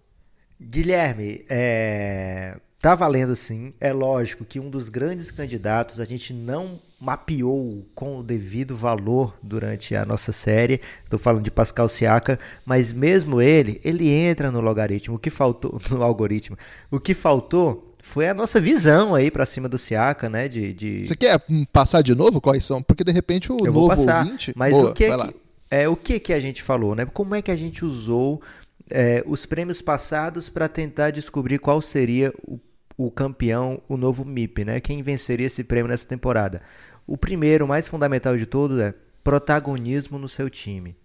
Guilherme, 0.60 1.44
é... 1.48 2.56
tá 2.80 2.94
valendo 2.94 3.36
sim. 3.36 3.72
É 3.80 3.92
lógico 3.92 4.44
que 4.44 4.58
um 4.58 4.70
dos 4.70 4.88
grandes 4.88 5.30
candidatos 5.30 6.00
a 6.00 6.04
gente 6.04 6.32
não 6.32 6.80
mapeou 7.00 7.86
com 7.94 8.18
o 8.18 8.22
devido 8.22 8.76
valor 8.76 9.34
durante 9.42 9.94
a 9.94 10.04
nossa 10.04 10.32
série. 10.32 10.80
Estou 11.04 11.18
falando 11.18 11.44
de 11.44 11.50
Pascal 11.50 11.88
Siaka, 11.88 12.38
mas 12.64 12.92
mesmo 12.92 13.40
ele, 13.40 13.80
ele 13.84 14.10
entra 14.10 14.50
no 14.50 14.60
logaritmo. 14.60 15.16
O 15.16 15.18
que 15.18 15.30
faltou 15.30 15.80
no 15.90 16.02
algoritmo? 16.02 16.56
O 16.90 16.98
que 16.98 17.14
faltou 17.14 17.94
foi 18.02 18.28
a 18.28 18.34
nossa 18.34 18.60
visão 18.60 19.14
aí 19.14 19.30
para 19.30 19.44
cima 19.44 19.68
do 19.68 19.76
Siaka, 19.76 20.28
né? 20.28 20.48
De, 20.48 20.72
de... 20.72 21.04
Você 21.04 21.16
quer 21.16 21.40
passar 21.70 22.02
de 22.02 22.14
novo 22.14 22.40
quais 22.40 22.64
são? 22.64 22.82
Porque 22.82 23.04
de 23.04 23.12
repente 23.12 23.52
o 23.52 23.58
Eu 23.64 23.72
novo 23.72 23.88
passar, 23.88 24.24
ouvinte... 24.24 24.52
Mas 24.56 24.72
Boa, 24.72 24.90
o 24.90 24.94
que, 24.94 25.16
que 25.16 25.34
é 25.70 25.88
o 25.88 25.94
que 25.94 26.18
que 26.18 26.32
a 26.32 26.40
gente 26.40 26.62
falou, 26.62 26.94
né? 26.94 27.06
Como 27.06 27.34
é 27.34 27.42
que 27.42 27.50
a 27.50 27.56
gente 27.56 27.84
usou 27.84 28.42
é, 28.90 29.22
os 29.26 29.46
prêmios 29.46 29.80
passados 29.80 30.48
para 30.48 30.68
tentar 30.68 31.10
descobrir 31.10 31.58
qual 31.58 31.80
seria 31.80 32.34
o, 32.44 32.58
o 33.06 33.10
campeão, 33.10 33.80
o 33.88 33.96
novo 33.96 34.24
MIP, 34.24 34.64
né? 34.64 34.80
Quem 34.80 35.02
venceria 35.02 35.46
esse 35.46 35.64
prêmio 35.64 35.88
nessa 35.88 36.06
temporada? 36.06 36.62
O 37.06 37.16
primeiro, 37.16 37.66
mais 37.66 37.88
fundamental 37.88 38.36
de 38.36 38.46
todos 38.46 38.78
é 38.78 38.94
protagonismo 39.22 40.18
no 40.18 40.28
seu 40.28 40.48
time 40.48 40.96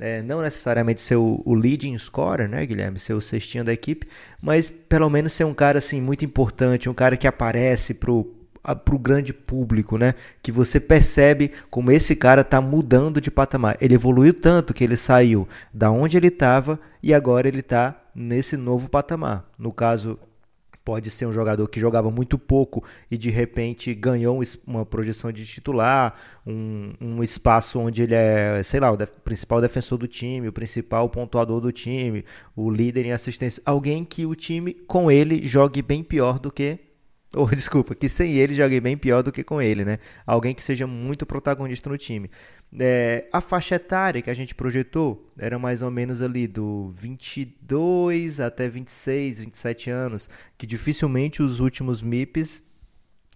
é, 0.00 0.22
não 0.22 0.40
necessariamente 0.40 1.00
ser 1.00 1.16
o, 1.16 1.42
o, 1.44 1.54
leading 1.54 1.96
scorer, 1.98 2.48
né, 2.48 2.64
Guilherme, 2.64 2.98
ser 2.98 3.14
o 3.14 3.20
cestinho 3.20 3.64
da 3.64 3.72
equipe, 3.72 4.08
mas 4.40 4.70
pelo 4.70 5.08
menos 5.08 5.32
ser 5.32 5.44
um 5.44 5.54
cara 5.54 5.78
assim 5.78 6.00
muito 6.00 6.24
importante, 6.24 6.88
um 6.88 6.94
cara 6.94 7.16
que 7.16 7.26
aparece 7.26 7.94
pro 7.94 8.38
para 8.62 8.94
o 8.94 8.98
grande 8.98 9.32
público, 9.32 9.98
né? 9.98 10.14
Que 10.40 10.52
você 10.52 10.78
percebe 10.78 11.50
como 11.68 11.90
esse 11.90 12.14
cara 12.14 12.42
está 12.42 12.60
mudando 12.60 13.20
de 13.20 13.28
patamar. 13.28 13.76
Ele 13.80 13.96
evoluiu 13.96 14.32
tanto 14.32 14.72
que 14.72 14.84
ele 14.84 14.96
saiu 14.96 15.48
da 15.74 15.90
onde 15.90 16.16
ele 16.16 16.28
estava 16.28 16.78
e 17.02 17.12
agora 17.12 17.48
ele 17.48 17.58
está 17.58 18.00
nesse 18.14 18.56
novo 18.56 18.88
patamar. 18.88 19.50
No 19.58 19.72
caso, 19.72 20.16
Pode 20.84 21.10
ser 21.10 21.26
um 21.26 21.32
jogador 21.32 21.66
que 21.68 21.78
jogava 21.78 22.10
muito 22.10 22.38
pouco 22.38 22.82
e 23.10 23.16
de 23.16 23.30
repente 23.30 23.94
ganhou 23.94 24.40
uma 24.66 24.84
projeção 24.84 25.30
de 25.30 25.46
titular, 25.46 26.14
um, 26.46 26.92
um 27.00 27.22
espaço 27.22 27.78
onde 27.78 28.02
ele 28.02 28.14
é, 28.14 28.62
sei 28.64 28.80
lá, 28.80 28.92
o 28.92 28.98
principal 29.24 29.60
defensor 29.60 29.96
do 29.96 30.08
time, 30.08 30.48
o 30.48 30.52
principal 30.52 31.08
pontuador 31.08 31.60
do 31.60 31.70
time, 31.70 32.24
o 32.56 32.70
líder 32.70 33.06
em 33.06 33.12
assistência. 33.12 33.62
Alguém 33.64 34.04
que 34.04 34.26
o 34.26 34.34
time 34.34 34.74
com 34.74 35.10
ele 35.10 35.46
jogue 35.46 35.82
bem 35.82 36.02
pior 36.02 36.38
do 36.38 36.50
que 36.50 36.91
ou 37.34 37.48
desculpa, 37.54 37.94
que 37.94 38.08
sem 38.08 38.34
ele 38.34 38.54
joguei 38.54 38.80
bem 38.80 38.96
pior 38.96 39.22
do 39.22 39.32
que 39.32 39.42
com 39.42 39.60
ele, 39.60 39.84
né? 39.84 39.98
Alguém 40.26 40.54
que 40.54 40.62
seja 40.62 40.86
muito 40.86 41.26
protagonista 41.26 41.88
no 41.88 41.96
time. 41.96 42.30
É, 42.78 43.26
a 43.32 43.40
faixa 43.40 43.74
etária 43.74 44.22
que 44.22 44.30
a 44.30 44.34
gente 44.34 44.54
projetou 44.54 45.30
era 45.36 45.58
mais 45.58 45.82
ou 45.82 45.90
menos 45.90 46.22
ali 46.22 46.46
do 46.46 46.92
22 46.96 48.40
até 48.40 48.68
26, 48.68 49.40
27 49.40 49.90
anos, 49.90 50.28
que 50.56 50.66
dificilmente 50.66 51.42
os 51.42 51.60
últimos 51.60 52.02
MIPs 52.02 52.62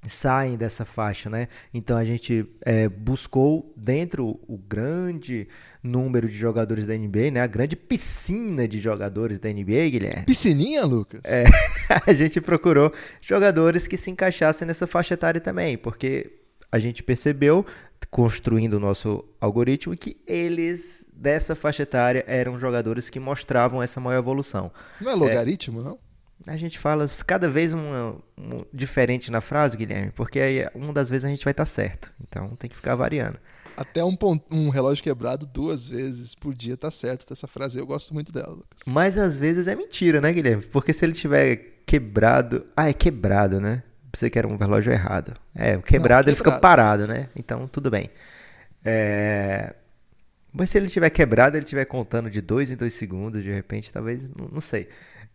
saem 0.05 0.57
dessa 0.57 0.85
faixa, 0.85 1.29
né? 1.29 1.49
Então 1.73 1.97
a 1.97 2.05
gente 2.05 2.47
é, 2.63 2.89
buscou 2.89 3.73
dentro 3.77 4.39
o 4.47 4.57
grande 4.57 5.49
número 5.83 6.29
de 6.29 6.37
jogadores 6.37 6.87
da 6.87 6.95
NBA, 6.97 7.31
né? 7.33 7.41
A 7.41 7.47
grande 7.47 7.77
piscina 7.77 8.67
de 8.69 8.79
jogadores 8.79 9.39
da 9.39 9.49
NBA, 9.49 9.91
Guilherme. 9.91 10.25
Piscininha, 10.25 10.85
Lucas? 10.85 11.23
É, 11.25 11.45
a 12.07 12.13
gente 12.13 12.41
procurou 12.41 12.93
jogadores 13.21 13.87
que 13.87 13.97
se 13.97 14.11
encaixassem 14.11 14.67
nessa 14.67 14.87
faixa 14.87 15.15
etária 15.15 15.41
também, 15.41 15.77
porque 15.77 16.33
a 16.71 16.79
gente 16.79 17.03
percebeu, 17.03 17.65
construindo 18.11 18.75
o 18.75 18.81
nosso 18.81 19.25
algoritmo, 19.41 19.97
que 19.97 20.17
eles 20.27 21.07
dessa 21.13 21.55
faixa 21.55 21.83
etária 21.83 22.25
eram 22.27 22.59
jogadores 22.59 23.09
que 23.09 23.19
mostravam 23.19 23.83
essa 23.83 24.01
maior 24.01 24.19
evolução. 24.19 24.71
Não 25.01 25.11
é 25.11 25.15
logaritmo, 25.15 25.81
é, 25.81 25.85
não? 25.85 25.99
A 26.47 26.57
gente 26.57 26.79
fala 26.79 27.07
cada 27.27 27.49
vez 27.49 27.73
uma, 27.73 28.17
uma, 28.37 28.67
diferente 28.73 29.31
na 29.31 29.41
frase, 29.41 29.77
Guilherme, 29.77 30.13
porque 30.13 30.39
aí 30.39 30.69
uma 30.75 30.93
das 30.93 31.09
vezes 31.09 31.25
a 31.25 31.29
gente 31.29 31.45
vai 31.45 31.53
estar 31.53 31.65
tá 31.65 31.67
certo. 31.67 32.13
Então 32.21 32.55
tem 32.57 32.69
que 32.69 32.77
ficar 32.77 32.95
variando. 32.95 33.39
Até 33.77 34.03
um, 34.03 34.17
ponto, 34.17 34.45
um 34.51 34.69
relógio 34.69 35.03
quebrado 35.03 35.47
duas 35.47 35.89
vezes 35.89 36.35
por 36.35 36.55
dia 36.55 36.77
tá 36.77 36.91
certo. 36.91 37.31
Essa 37.31 37.47
frase 37.47 37.79
eu 37.79 37.87
gosto 37.87 38.13
muito 38.15 38.33
dela, 38.33 38.51
Lucas. 38.51 38.81
Mas 38.87 39.19
às 39.19 39.37
vezes 39.37 39.67
é 39.67 39.75
mentira, 39.75 40.21
né, 40.21 40.33
Guilherme? 40.33 40.63
Porque 40.63 40.93
se 40.93 41.05
ele 41.05 41.13
tiver 41.13 41.83
quebrado. 41.85 42.67
Ah, 42.77 42.89
é 42.89 42.93
quebrado, 42.93 43.61
né? 43.61 43.83
Pensei 44.11 44.31
que 44.31 44.39
era 44.39 44.49
um 44.49 44.57
relógio 44.57 44.93
errado. 44.93 45.35
É, 45.55 45.77
quebrado 45.79 46.27
Não, 46.27 46.31
ele 46.31 46.37
fica 46.37 46.59
parado, 46.59 47.07
né? 47.07 47.29
Então 47.37 47.69
tudo 47.69 47.91
bem. 47.91 48.11
É... 48.85 49.75
Mas 50.53 50.71
se 50.71 50.79
ele 50.79 50.89
tiver 50.89 51.11
quebrado, 51.11 51.57
ele 51.57 51.65
estiver 51.65 51.85
contando 51.85 52.31
de 52.31 52.41
dois 52.41 52.71
em 52.71 52.77
dois 52.77 52.95
segundos, 52.95 53.43
de 53.43 53.51
repente, 53.51 53.93
talvez. 53.93 54.23
Não, 54.23 54.49
não 54.53 54.61
sei. 54.61 54.89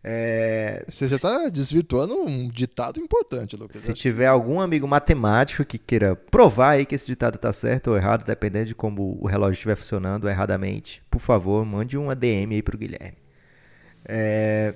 É... 0.04 0.84
Você 0.90 1.08
já 1.08 1.16
está 1.16 1.48
desvirtuando 1.50 2.16
um 2.16 2.48
ditado 2.48 3.00
importante, 3.00 3.56
Lucas. 3.56 3.82
Se 3.82 3.94
tiver 3.94 4.26
algum 4.26 4.60
amigo 4.60 4.88
matemático 4.88 5.64
que 5.64 5.78
queira 5.78 6.16
provar 6.16 6.72
aí 6.72 6.86
que 6.86 6.96
esse 6.96 7.06
ditado 7.06 7.36
está 7.36 7.54
certo 7.54 7.92
ou 7.92 7.98
errado, 7.98 8.26
dependendo 8.26 8.66
de 8.66 8.76
como 8.76 9.18
o 9.22 9.28
relógio 9.28 9.54
estiver 9.54 9.76
funcionando 9.76 10.28
erradamente, 10.28 11.04
por 11.10 11.20
favor, 11.20 11.64
mande 11.66 11.98
uma 11.98 12.16
DM 12.16 12.56
aí 12.56 12.64
para 12.64 12.76
o 12.76 12.80
Guilherme. 12.80 13.18
É... 14.06 14.74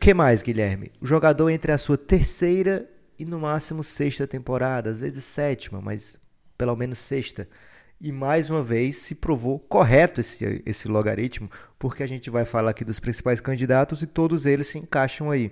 que 0.00 0.12
mais, 0.12 0.42
Guilherme? 0.42 0.90
O 1.00 1.06
jogador 1.06 1.48
entre 1.50 1.70
a 1.70 1.78
sua 1.78 1.96
terceira 1.96 2.88
e 3.18 3.24
no 3.24 3.38
máximo 3.38 3.82
sexta 3.82 4.26
temporada, 4.26 4.90
às 4.90 4.98
vezes 4.98 5.24
sétima, 5.24 5.80
mas 5.80 6.18
pelo 6.58 6.74
menos 6.74 6.98
sexta. 6.98 7.48
E 8.00 8.12
mais 8.12 8.50
uma 8.50 8.62
vez 8.62 8.96
se 8.96 9.14
provou 9.14 9.58
correto 9.58 10.20
esse, 10.20 10.62
esse 10.66 10.86
logaritmo, 10.86 11.50
porque 11.78 12.02
a 12.02 12.06
gente 12.06 12.28
vai 12.28 12.44
falar 12.44 12.70
aqui 12.70 12.84
dos 12.84 13.00
principais 13.00 13.40
candidatos 13.40 14.02
e 14.02 14.06
todos 14.06 14.44
eles 14.44 14.66
se 14.66 14.78
encaixam 14.78 15.30
aí. 15.30 15.50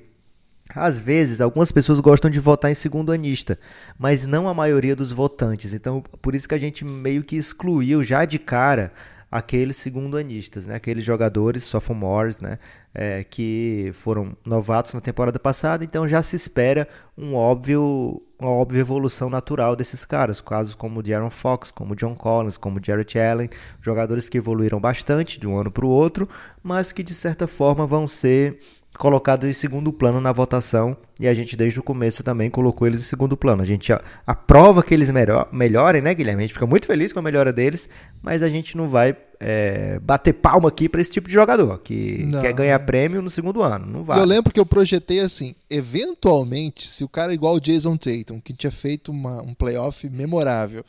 Às 0.74 0.98
vezes, 0.98 1.40
algumas 1.40 1.70
pessoas 1.70 2.00
gostam 2.00 2.30
de 2.30 2.40
votar 2.40 2.70
em 2.70 2.74
segundo 2.74 3.12
anista, 3.12 3.58
mas 3.98 4.24
não 4.24 4.48
a 4.48 4.54
maioria 4.54 4.96
dos 4.96 5.12
votantes. 5.12 5.74
Então, 5.74 6.02
por 6.22 6.34
isso 6.34 6.48
que 6.48 6.54
a 6.54 6.58
gente 6.58 6.84
meio 6.84 7.22
que 7.22 7.36
excluiu 7.36 8.02
já 8.02 8.24
de 8.24 8.38
cara 8.38 8.92
aqueles 9.30 9.76
segundo 9.76 10.16
anistas, 10.16 10.64
né? 10.64 10.76
aqueles 10.76 11.04
jogadores 11.04 11.64
sophomores, 11.64 12.38
né? 12.38 12.58
É, 12.94 13.24
que 13.24 13.90
foram 13.94 14.36
novatos 14.44 14.94
na 14.94 15.00
temporada 15.00 15.40
passada, 15.40 15.82
então 15.82 16.06
já 16.06 16.22
se 16.22 16.36
espera 16.36 16.86
um 17.18 17.34
óbvio, 17.34 18.22
uma 18.38 18.50
óbvia 18.50 18.80
evolução 18.80 19.30
natural 19.30 19.76
desses 19.76 20.04
caras, 20.04 20.40
casos 20.40 20.74
como 20.74 21.00
o 21.00 21.02
de 21.02 21.14
Aaron 21.14 21.30
Fox, 21.30 21.70
como 21.70 21.92
o 21.92 21.96
John 21.96 22.14
Collins, 22.14 22.56
como 22.56 22.78
o 22.78 22.84
Jarrett 22.84 23.18
Allen, 23.18 23.48
jogadores 23.80 24.28
que 24.28 24.38
evoluíram 24.38 24.80
bastante 24.80 25.38
de 25.38 25.46
um 25.46 25.58
ano 25.58 25.70
para 25.70 25.86
o 25.86 25.88
outro, 25.88 26.28
mas 26.62 26.92
que 26.92 27.02
de 27.02 27.14
certa 27.14 27.46
forma 27.46 27.86
vão 27.86 28.06
ser 28.06 28.58
colocados 28.98 29.48
em 29.48 29.52
segundo 29.52 29.92
plano 29.92 30.20
na 30.20 30.32
votação 30.32 30.96
e 31.18 31.26
a 31.26 31.34
gente 31.34 31.56
desde 31.56 31.80
o 31.80 31.82
começo 31.82 32.22
também 32.22 32.48
colocou 32.48 32.86
eles 32.86 33.00
em 33.00 33.04
segundo 33.04 33.36
plano. 33.36 33.62
A 33.62 33.64
gente 33.64 33.92
aprova 34.26 34.82
que 34.82 34.94
eles 34.94 35.10
melhor, 35.10 35.48
melhorem, 35.52 36.00
né, 36.02 36.14
Guilherme? 36.14 36.42
A 36.42 36.46
gente 36.46 36.54
fica 36.54 36.66
muito 36.66 36.86
feliz 36.86 37.12
com 37.12 37.18
a 37.18 37.22
melhora 37.22 37.52
deles, 37.52 37.88
mas 38.22 38.42
a 38.42 38.48
gente 38.48 38.76
não 38.76 38.88
vai 38.88 39.16
é, 39.40 39.98
bater 40.00 40.32
palma 40.32 40.68
aqui 40.68 40.88
para 40.88 41.00
esse 41.00 41.10
tipo 41.10 41.28
de 41.28 41.34
jogador 41.34 41.78
que 41.78 42.24
não, 42.24 42.40
quer 42.40 42.52
ganhar 42.52 42.80
é. 42.80 42.84
prêmio 42.84 43.22
no 43.22 43.30
segundo 43.30 43.62
ano. 43.62 43.86
Não 43.86 44.04
vai. 44.04 44.18
Eu 44.18 44.24
lembro 44.24 44.52
que 44.52 44.60
eu 44.60 44.66
projetei 44.66 45.20
assim: 45.20 45.54
eventualmente, 45.68 46.88
se 46.88 47.04
o 47.04 47.08
cara 47.08 47.32
é 47.32 47.34
igual 47.34 47.54
o 47.54 47.60
Jason 47.60 47.96
Tatum, 47.96 48.40
que 48.40 48.52
tinha 48.52 48.72
feito 48.72 49.10
uma, 49.12 49.42
um 49.42 49.54
playoff 49.54 50.08
memorável, 50.08 50.84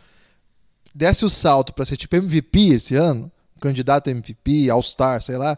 desse 0.94 1.26
o 1.26 1.30
salto 1.30 1.74
para 1.74 1.86
ser 1.86 1.98
tipo 1.98 2.16
MVP 2.16 2.74
esse 2.74 2.96
ano, 2.96 3.32
candidato 3.60 4.10
a 4.10 4.12
MVP, 4.12 4.70
All-Star, 4.70 5.22
sei 5.22 5.38
lá 5.38 5.58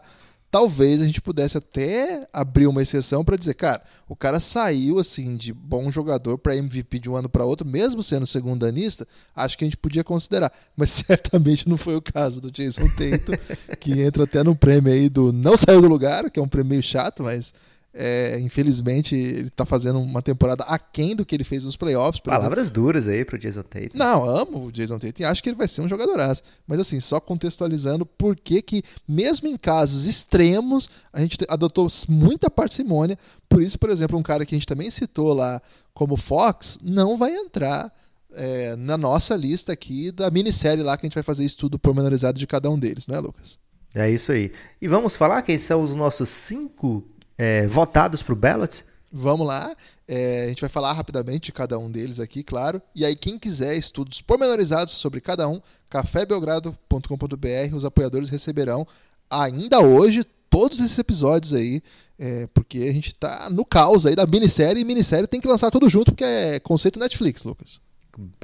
talvez 0.50 1.00
a 1.00 1.04
gente 1.04 1.20
pudesse 1.20 1.58
até 1.58 2.28
abrir 2.32 2.66
uma 2.66 2.82
exceção 2.82 3.24
para 3.24 3.36
dizer, 3.36 3.54
cara, 3.54 3.82
o 4.08 4.16
cara 4.16 4.40
saiu 4.40 4.98
assim 4.98 5.36
de 5.36 5.52
bom 5.52 5.90
jogador 5.90 6.38
para 6.38 6.56
MVP 6.56 6.98
de 6.98 7.10
um 7.10 7.16
ano 7.16 7.28
para 7.28 7.44
outro, 7.44 7.66
mesmo 7.66 8.02
sendo 8.02 8.26
segundo 8.26 8.64
anista, 8.64 9.06
acho 9.34 9.56
que 9.58 9.64
a 9.64 9.66
gente 9.66 9.76
podia 9.76 10.02
considerar, 10.02 10.52
mas 10.76 10.90
certamente 11.06 11.68
não 11.68 11.76
foi 11.76 11.96
o 11.96 12.02
caso 12.02 12.40
do 12.40 12.50
Jason 12.50 12.88
Tatum, 12.88 13.32
que 13.78 14.00
entra 14.00 14.24
até 14.24 14.42
no 14.42 14.56
prêmio 14.56 14.92
aí 14.92 15.08
do 15.08 15.32
não 15.32 15.56
saiu 15.56 15.82
do 15.82 15.88
lugar, 15.88 16.30
que 16.30 16.40
é 16.40 16.42
um 16.42 16.48
prêmio 16.48 16.70
meio 16.70 16.82
chato, 16.82 17.22
mas 17.22 17.52
é, 17.92 18.38
infelizmente, 18.40 19.14
ele 19.14 19.50
tá 19.50 19.64
fazendo 19.64 19.98
uma 19.98 20.20
temporada 20.20 20.62
aquém 20.64 21.16
do 21.16 21.24
que 21.24 21.34
ele 21.34 21.44
fez 21.44 21.64
nos 21.64 21.76
playoffs. 21.76 22.20
Palavras 22.20 22.66
exemplo. 22.66 22.82
duras 22.82 23.08
aí 23.08 23.24
pro 23.24 23.38
Jason 23.38 23.62
Tatum. 23.62 23.90
Não, 23.94 24.28
amo 24.28 24.66
o 24.66 24.72
Jason 24.72 24.98
Tatum 24.98 25.22
e 25.22 25.24
acho 25.24 25.42
que 25.42 25.48
ele 25.48 25.56
vai 25.56 25.66
ser 25.66 25.80
um 25.80 25.88
jogadoraço. 25.88 26.42
Mas 26.66 26.78
assim, 26.78 27.00
só 27.00 27.18
contextualizando 27.18 28.04
por 28.04 28.36
que 28.36 28.60
que, 28.60 28.82
mesmo 29.06 29.48
em 29.48 29.56
casos 29.56 30.06
extremos, 30.06 30.88
a 31.12 31.20
gente 31.20 31.38
adotou 31.48 31.88
muita 32.08 32.50
parcimônia. 32.50 33.18
Por 33.48 33.62
isso, 33.62 33.78
por 33.78 33.90
exemplo, 33.90 34.18
um 34.18 34.22
cara 34.22 34.44
que 34.44 34.54
a 34.54 34.58
gente 34.58 34.66
também 34.66 34.90
citou 34.90 35.32
lá 35.32 35.60
como 35.94 36.16
Fox, 36.16 36.78
não 36.82 37.16
vai 37.16 37.34
entrar 37.34 37.92
é, 38.32 38.76
na 38.76 38.96
nossa 38.96 39.34
lista 39.34 39.72
aqui 39.72 40.12
da 40.12 40.30
minissérie 40.30 40.84
lá 40.84 40.96
que 40.96 41.06
a 41.06 41.08
gente 41.08 41.14
vai 41.14 41.24
fazer 41.24 41.44
estudo 41.44 41.78
pormenorizado 41.78 42.38
de 42.38 42.46
cada 42.46 42.70
um 42.70 42.78
deles, 42.78 43.06
não 43.06 43.16
é, 43.16 43.20
Lucas? 43.20 43.58
É 43.94 44.08
isso 44.08 44.30
aí. 44.30 44.52
E 44.80 44.86
vamos 44.86 45.16
falar 45.16 45.42
quem 45.42 45.58
são 45.58 45.82
os 45.82 45.96
nossos 45.96 46.28
cinco 46.28 47.04
é, 47.38 47.66
votados 47.66 48.22
para 48.22 48.32
o 48.32 48.36
ballot? 48.36 48.84
Vamos 49.10 49.46
lá. 49.46 49.74
É, 50.06 50.44
a 50.44 50.48
gente 50.48 50.60
vai 50.60 50.68
falar 50.68 50.92
rapidamente 50.92 51.46
de 51.46 51.52
cada 51.52 51.78
um 51.78 51.90
deles 51.90 52.20
aqui, 52.20 52.42
claro. 52.42 52.82
E 52.94 53.04
aí, 53.04 53.16
quem 53.16 53.38
quiser 53.38 53.76
estudos 53.76 54.20
pormenorizados 54.20 54.94
sobre 54.94 55.20
cada 55.20 55.48
um, 55.48 55.60
cafébelgrado.com.br, 55.88 57.74
os 57.74 57.84
apoiadores 57.84 58.28
receberão 58.28 58.86
ainda 59.30 59.80
hoje 59.80 60.24
todos 60.50 60.80
esses 60.80 60.98
episódios 60.98 61.54
aí, 61.54 61.82
é, 62.18 62.46
porque 62.48 62.78
a 62.78 62.92
gente 62.92 63.14
tá 63.14 63.48
no 63.50 63.64
caos 63.64 64.06
aí 64.06 64.16
da 64.16 64.26
minissérie, 64.26 64.80
e 64.80 64.84
minissérie 64.84 65.26
tem 65.26 65.40
que 65.40 65.48
lançar 65.48 65.70
tudo 65.70 65.88
junto, 65.88 66.12
porque 66.12 66.24
é 66.24 66.58
conceito 66.60 66.98
Netflix, 66.98 67.44
Lucas. 67.44 67.80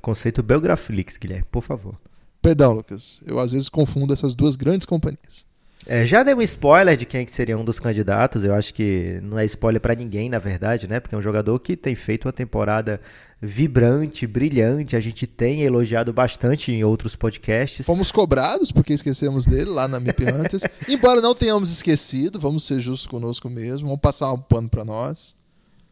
Conceito 0.01 0.43
Belgraflix, 0.43 1.17
Guilherme, 1.17 1.47
por 1.51 1.63
favor. 1.63 1.99
Perdão, 2.41 2.73
Lucas. 2.75 3.23
Eu 3.27 3.39
às 3.39 3.53
vezes 3.53 3.69
confundo 3.69 4.13
essas 4.13 4.35
duas 4.35 4.55
grandes 4.55 4.87
companhias. 4.87 5.45
É, 5.87 6.07
já 6.07 6.23
dei 6.23 6.35
um 6.35 6.41
spoiler 6.43 6.97
de 6.97 7.05
quem 7.05 7.27
que 7.27 7.33
seria 7.33 7.59
um 7.59 7.65
dos 7.65 7.79
candidatos. 7.79 8.43
Eu 8.43 8.55
acho 8.55 8.73
que 8.73 9.21
não 9.23 9.39
é 9.39 9.45
spoiler 9.45 9.81
para 9.81 9.95
ninguém, 9.95 10.31
na 10.31 10.39
verdade, 10.39 10.89
né? 10.89 10.99
Porque 10.99 11.15
é 11.15 11.19
um 11.19 11.23
jogador 11.23 11.59
que 11.59 11.77
tem 11.77 11.95
feito 11.95 12.27
uma 12.27 12.33
temporada 12.33 13.01
vibrante, 13.41 14.27
brilhante. 14.27 14.97
A 14.97 15.01
gente 15.01 15.27
tem 15.27 15.63
elogiado 15.63 16.13
bastante 16.13 16.73
em 16.73 16.83
outros 16.83 17.15
podcasts. 17.15 17.85
Fomos 17.85 18.11
cobrados 18.11 18.73
porque 18.73 18.95
esquecemos 18.95 19.45
dele 19.45 19.71
lá 19.71 19.87
na 19.87 20.01
MIP 20.01 20.25
Hunters. 20.25 20.63
Embora 20.89 21.21
não 21.21 21.35
tenhamos 21.35 21.71
esquecido, 21.71 22.41
vamos 22.41 22.65
ser 22.65 22.81
justos 22.81 23.07
conosco 23.07 23.51
mesmo. 23.51 23.89
Vamos 23.89 24.01
passar 24.01 24.33
um 24.33 24.41
pano 24.41 24.69
para 24.69 24.85
nós. 24.85 25.37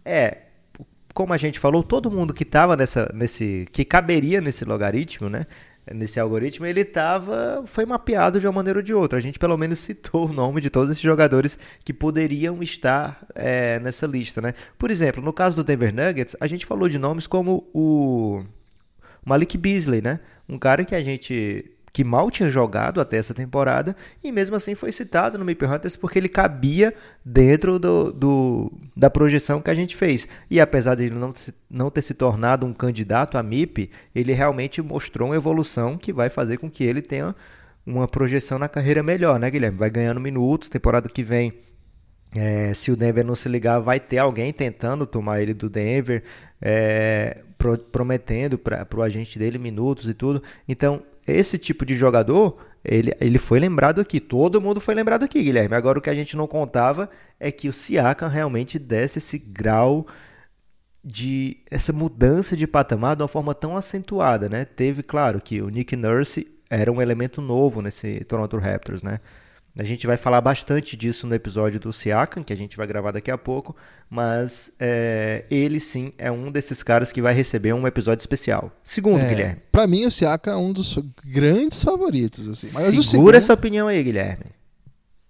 É, 0.04 0.38
como 1.12 1.32
a 1.32 1.36
gente 1.36 1.58
falou, 1.58 1.82
todo 1.82 2.10
mundo 2.10 2.32
que 2.34 2.42
estava 2.42 2.76
nessa, 2.76 3.10
nesse, 3.14 3.66
que 3.72 3.84
caberia 3.84 4.40
nesse 4.40 4.64
logaritmo, 4.64 5.28
né? 5.28 5.46
nesse 5.90 6.20
algoritmo, 6.20 6.64
ele 6.64 6.84
tava, 6.84 7.64
foi 7.66 7.84
mapeado 7.84 8.38
de 8.38 8.46
uma 8.46 8.52
maneira 8.52 8.78
ou 8.78 8.82
de 8.82 8.94
outra. 8.94 9.18
A 9.18 9.22
gente 9.22 9.38
pelo 9.38 9.56
menos 9.56 9.78
citou 9.80 10.28
o 10.28 10.32
nome 10.32 10.60
de 10.60 10.70
todos 10.70 10.90
esses 10.90 11.02
jogadores 11.02 11.58
que 11.84 11.92
poderiam 11.92 12.62
estar 12.62 13.26
é, 13.34 13.80
nessa 13.80 14.06
lista, 14.06 14.40
né? 14.40 14.54
Por 14.78 14.90
exemplo, 14.90 15.22
no 15.22 15.32
caso 15.32 15.56
do 15.56 15.64
Denver 15.64 15.92
Nuggets, 15.92 16.36
a 16.40 16.46
gente 16.46 16.64
falou 16.64 16.88
de 16.88 16.98
nomes 16.98 17.26
como 17.26 17.68
o 17.74 18.44
Malik 19.24 19.58
Beasley, 19.58 20.00
né? 20.00 20.20
Um 20.48 20.58
cara 20.58 20.84
que 20.84 20.94
a 20.94 21.02
gente 21.02 21.72
que 21.92 22.02
mal 22.02 22.30
tinha 22.30 22.48
jogado 22.48 23.00
até 23.00 23.18
essa 23.18 23.34
temporada 23.34 23.94
e 24.24 24.32
mesmo 24.32 24.56
assim 24.56 24.74
foi 24.74 24.90
citado 24.90 25.36
no 25.36 25.44
Maple 25.44 25.68
Hunters 25.68 25.94
porque 25.94 26.18
ele 26.18 26.28
cabia 26.28 26.94
dentro 27.22 27.78
do, 27.78 28.10
do, 28.10 28.72
da 28.96 29.10
projeção 29.10 29.60
que 29.60 29.70
a 29.70 29.74
gente 29.74 29.94
fez. 29.94 30.26
E 30.50 30.58
apesar 30.58 30.94
de 30.94 31.04
ele 31.04 31.14
não, 31.14 31.32
não 31.68 31.90
ter 31.90 32.00
se 32.00 32.14
tornado 32.14 32.64
um 32.64 32.72
candidato 32.72 33.36
a 33.36 33.42
MIP, 33.42 33.90
ele 34.14 34.32
realmente 34.32 34.80
mostrou 34.80 35.28
uma 35.28 35.36
evolução 35.36 35.98
que 35.98 36.12
vai 36.12 36.30
fazer 36.30 36.56
com 36.56 36.70
que 36.70 36.82
ele 36.82 37.02
tenha 37.02 37.34
uma 37.84 38.08
projeção 38.08 38.58
na 38.58 38.68
carreira 38.68 39.02
melhor, 39.02 39.38
né, 39.38 39.50
Guilherme? 39.50 39.76
Vai 39.76 39.90
ganhando 39.90 40.20
minutos, 40.20 40.68
temporada 40.68 41.08
que 41.08 41.22
vem 41.22 41.52
É, 42.34 42.72
se 42.72 42.90
o 42.90 42.96
Denver 42.96 43.26
não 43.26 43.34
se 43.34 43.46
ligar, 43.46 43.78
vai 43.80 44.00
ter 44.00 44.16
alguém 44.16 44.50
tentando 44.54 45.06
tomar 45.06 45.42
ele 45.42 45.52
do 45.52 45.68
Denver, 45.68 46.22
é, 46.62 47.42
pro, 47.58 47.76
prometendo 47.76 48.56
para 48.56 48.88
o 48.96 49.02
agente 49.02 49.38
dele 49.38 49.58
minutos 49.58 50.08
e 50.08 50.14
tudo. 50.14 50.42
Então, 50.66 51.02
esse 51.26 51.58
tipo 51.58 51.84
de 51.84 51.94
jogador, 51.94 52.58
ele, 52.84 53.14
ele 53.20 53.38
foi 53.38 53.58
lembrado 53.58 54.00
aqui. 54.00 54.20
Todo 54.20 54.60
mundo 54.60 54.80
foi 54.80 54.94
lembrado 54.94 55.24
aqui, 55.24 55.42
Guilherme. 55.42 55.74
Agora, 55.74 55.98
o 55.98 56.02
que 56.02 56.10
a 56.10 56.14
gente 56.14 56.36
não 56.36 56.46
contava 56.46 57.08
é 57.38 57.50
que 57.50 57.68
o 57.68 57.72
Siakam 57.72 58.28
realmente 58.28 58.78
desse 58.78 59.18
esse 59.18 59.38
grau 59.38 60.06
de 61.04 61.58
essa 61.70 61.92
mudança 61.92 62.56
de 62.56 62.66
patamar 62.66 63.16
de 63.16 63.22
uma 63.22 63.28
forma 63.28 63.54
tão 63.54 63.76
acentuada, 63.76 64.48
né? 64.48 64.64
Teve, 64.64 65.02
claro, 65.02 65.40
que 65.40 65.60
o 65.60 65.68
Nick 65.68 65.96
Nurse 65.96 66.46
era 66.70 66.90
um 66.92 67.02
elemento 67.02 67.40
novo 67.40 67.82
nesse 67.82 68.24
Toronto 68.24 68.56
Raptors, 68.58 69.02
né? 69.02 69.20
A 69.76 69.84
gente 69.84 70.06
vai 70.06 70.18
falar 70.18 70.40
bastante 70.42 70.96
disso 70.96 71.26
no 71.26 71.34
episódio 71.34 71.80
do 71.80 71.92
Siakam, 71.92 72.42
que 72.42 72.52
a 72.52 72.56
gente 72.56 72.76
vai 72.76 72.86
gravar 72.86 73.10
daqui 73.10 73.30
a 73.30 73.38
pouco, 73.38 73.74
mas 74.08 74.70
é, 74.78 75.44
ele 75.50 75.80
sim 75.80 76.12
é 76.18 76.30
um 76.30 76.52
desses 76.52 76.82
caras 76.82 77.10
que 77.10 77.22
vai 77.22 77.32
receber 77.32 77.72
um 77.72 77.86
episódio 77.86 78.22
especial. 78.22 78.70
Segundo, 78.84 79.20
É, 79.20 79.28
Guilherme. 79.28 79.62
Pra 79.72 79.86
mim, 79.86 80.04
o 80.04 80.10
Siaka 80.10 80.50
é 80.50 80.56
um 80.56 80.74
dos 80.74 80.98
grandes 81.24 81.82
favoritos. 81.82 82.46
Assim. 82.48 82.66
Mas 82.66 82.84
Segura 82.84 83.02
segundo, 83.02 83.34
essa 83.34 83.54
opinião 83.54 83.88
aí, 83.88 84.02
Guilherme. 84.02 84.44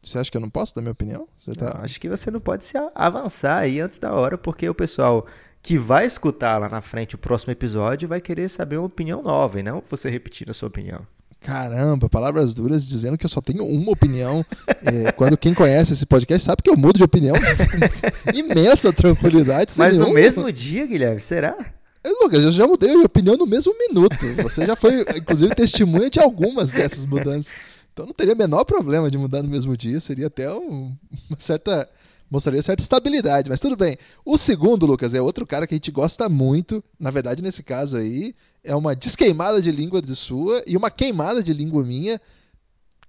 Você 0.03 0.19
acha 0.19 0.29
que 0.29 0.37
eu 0.37 0.41
não 0.41 0.51
posso 0.51 0.75
dar 0.75 0.83
minha 0.83 0.93
opinião? 0.93 1.29
Tá... 1.57 1.79
Acho 1.81 2.01
que 2.01 2.09
você 2.09 2.29
não 2.29 2.41
pode 2.41 2.65
se 2.65 2.77
avançar 2.97 3.59
aí 3.59 3.81
antes 3.81 4.01
da 4.01 4.13
hora, 4.13 4.37
porque 4.37 4.69
o 4.69 4.75
pessoal 4.75 5.25
que 5.63 5.79
vai 5.79 6.05
escutar 6.05 6.59
lá 6.59 6.69
na 6.69 6.83
frente 6.83 7.15
o 7.15 7.19
próximo 7.19 7.53
episódio 7.53 8.09
vai 8.09 8.21
querer 8.21 8.49
saber 8.49 8.79
uma 8.79 8.87
opinião 8.87 9.23
nova 9.23 9.61
e 9.61 9.63
não 9.63 9.81
você 9.89 10.11
repetindo 10.11 10.51
a 10.51 10.55
sua 10.55 10.67
opinião. 10.67 11.07
Caramba, 11.43 12.09
palavras 12.09 12.55
duras 12.55 12.89
dizendo 12.89 13.19
que 13.19 13.27
eu 13.27 13.31
só 13.31 13.41
tenho 13.41 13.65
uma 13.67 13.93
opinião. 13.93 14.45
É, 14.85 15.13
quando 15.13 15.37
quem 15.37 15.55
conhece 15.55 15.93
esse 15.93 16.05
podcast 16.05 16.45
sabe 16.45 16.61
que 16.61 16.69
eu 16.69 16.77
mudo 16.77 16.97
de 16.97 17.05
opinião 17.05 17.37
com 17.37 18.31
imensa 18.37 18.93
tranquilidade. 18.93 19.73
Mas 19.77 19.97
no 19.97 20.05
nenhum- 20.07 20.15
mesmo 20.15 20.51
dia, 20.51 20.85
Guilherme, 20.87 21.21
será? 21.21 21.57
Lucas, 22.05 22.43
eu 22.43 22.51
já 22.51 22.67
mudei 22.67 22.91
de 22.91 23.05
opinião 23.05 23.37
no 23.37 23.47
mesmo 23.47 23.73
minuto. 23.79 24.17
Você 24.43 24.67
já 24.67 24.75
foi, 24.75 25.03
inclusive, 25.17 25.55
testemunha 25.55 26.11
de 26.11 26.19
algumas 26.19 26.73
dessas 26.73 27.07
mudanças. 27.07 27.55
Então 27.93 28.07
não 28.07 28.13
teria 28.13 28.35
o 28.35 28.37
menor 28.37 28.65
problema 28.65 29.09
de 29.09 29.17
mudar 29.17 29.41
no 29.41 29.49
mesmo 29.49 29.77
dia. 29.77 30.01
Seria 30.01 30.27
até 30.27 30.53
um- 30.53 30.93
uma 31.31 31.37
certa. 31.39 31.89
Mostraria 32.29 32.63
certa 32.63 32.83
estabilidade, 32.83 33.51
mas 33.51 33.61
tudo 33.61 33.77
bem. 33.77 33.97
O 34.25 34.37
segundo, 34.39 34.85
Lucas, 34.87 35.13
é 35.15 35.21
outro 35.21 35.47
cara 35.47 35.67
que 35.67 35.75
a 35.75 35.77
gente 35.77 35.91
gosta 35.93 36.29
muito. 36.31 36.83
Na 36.99 37.11
verdade, 37.11 37.41
nesse 37.43 37.63
caso 37.63 37.99
aí, 37.99 38.35
é 38.65 38.75
uma 38.75 38.95
desqueimada 38.95 39.61
de 39.61 39.71
língua 39.71 40.01
de 40.01 40.15
sua 40.15 40.63
e 40.67 40.77
uma 40.77 40.91
queimada 40.91 41.43
de 41.43 41.53
língua 41.53 41.85
minha. 41.85 42.21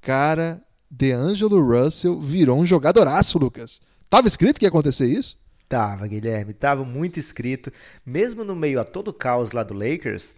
Cara, 0.02 0.62
DeAngelo 0.90 1.62
Russell 1.62 2.20
virou 2.20 2.60
um 2.60 2.66
jogadoraço, 2.66 3.38
Lucas. 3.38 3.80
Tava 4.10 4.28
escrito 4.28 4.60
que 4.60 4.66
ia 4.66 4.70
acontecer 4.70 5.08
isso? 5.08 5.38
Tava, 5.68 6.08
Guilherme, 6.08 6.54
tava 6.54 6.84
muito 6.84 7.20
escrito. 7.20 7.72
Mesmo 8.06 8.44
no 8.44 8.56
meio 8.56 8.80
a 8.80 8.86
todo 8.86 9.08
o 9.08 9.14
caos 9.14 9.52
lá 9.52 9.64
do 9.64 9.74
Lakers, 9.74 10.34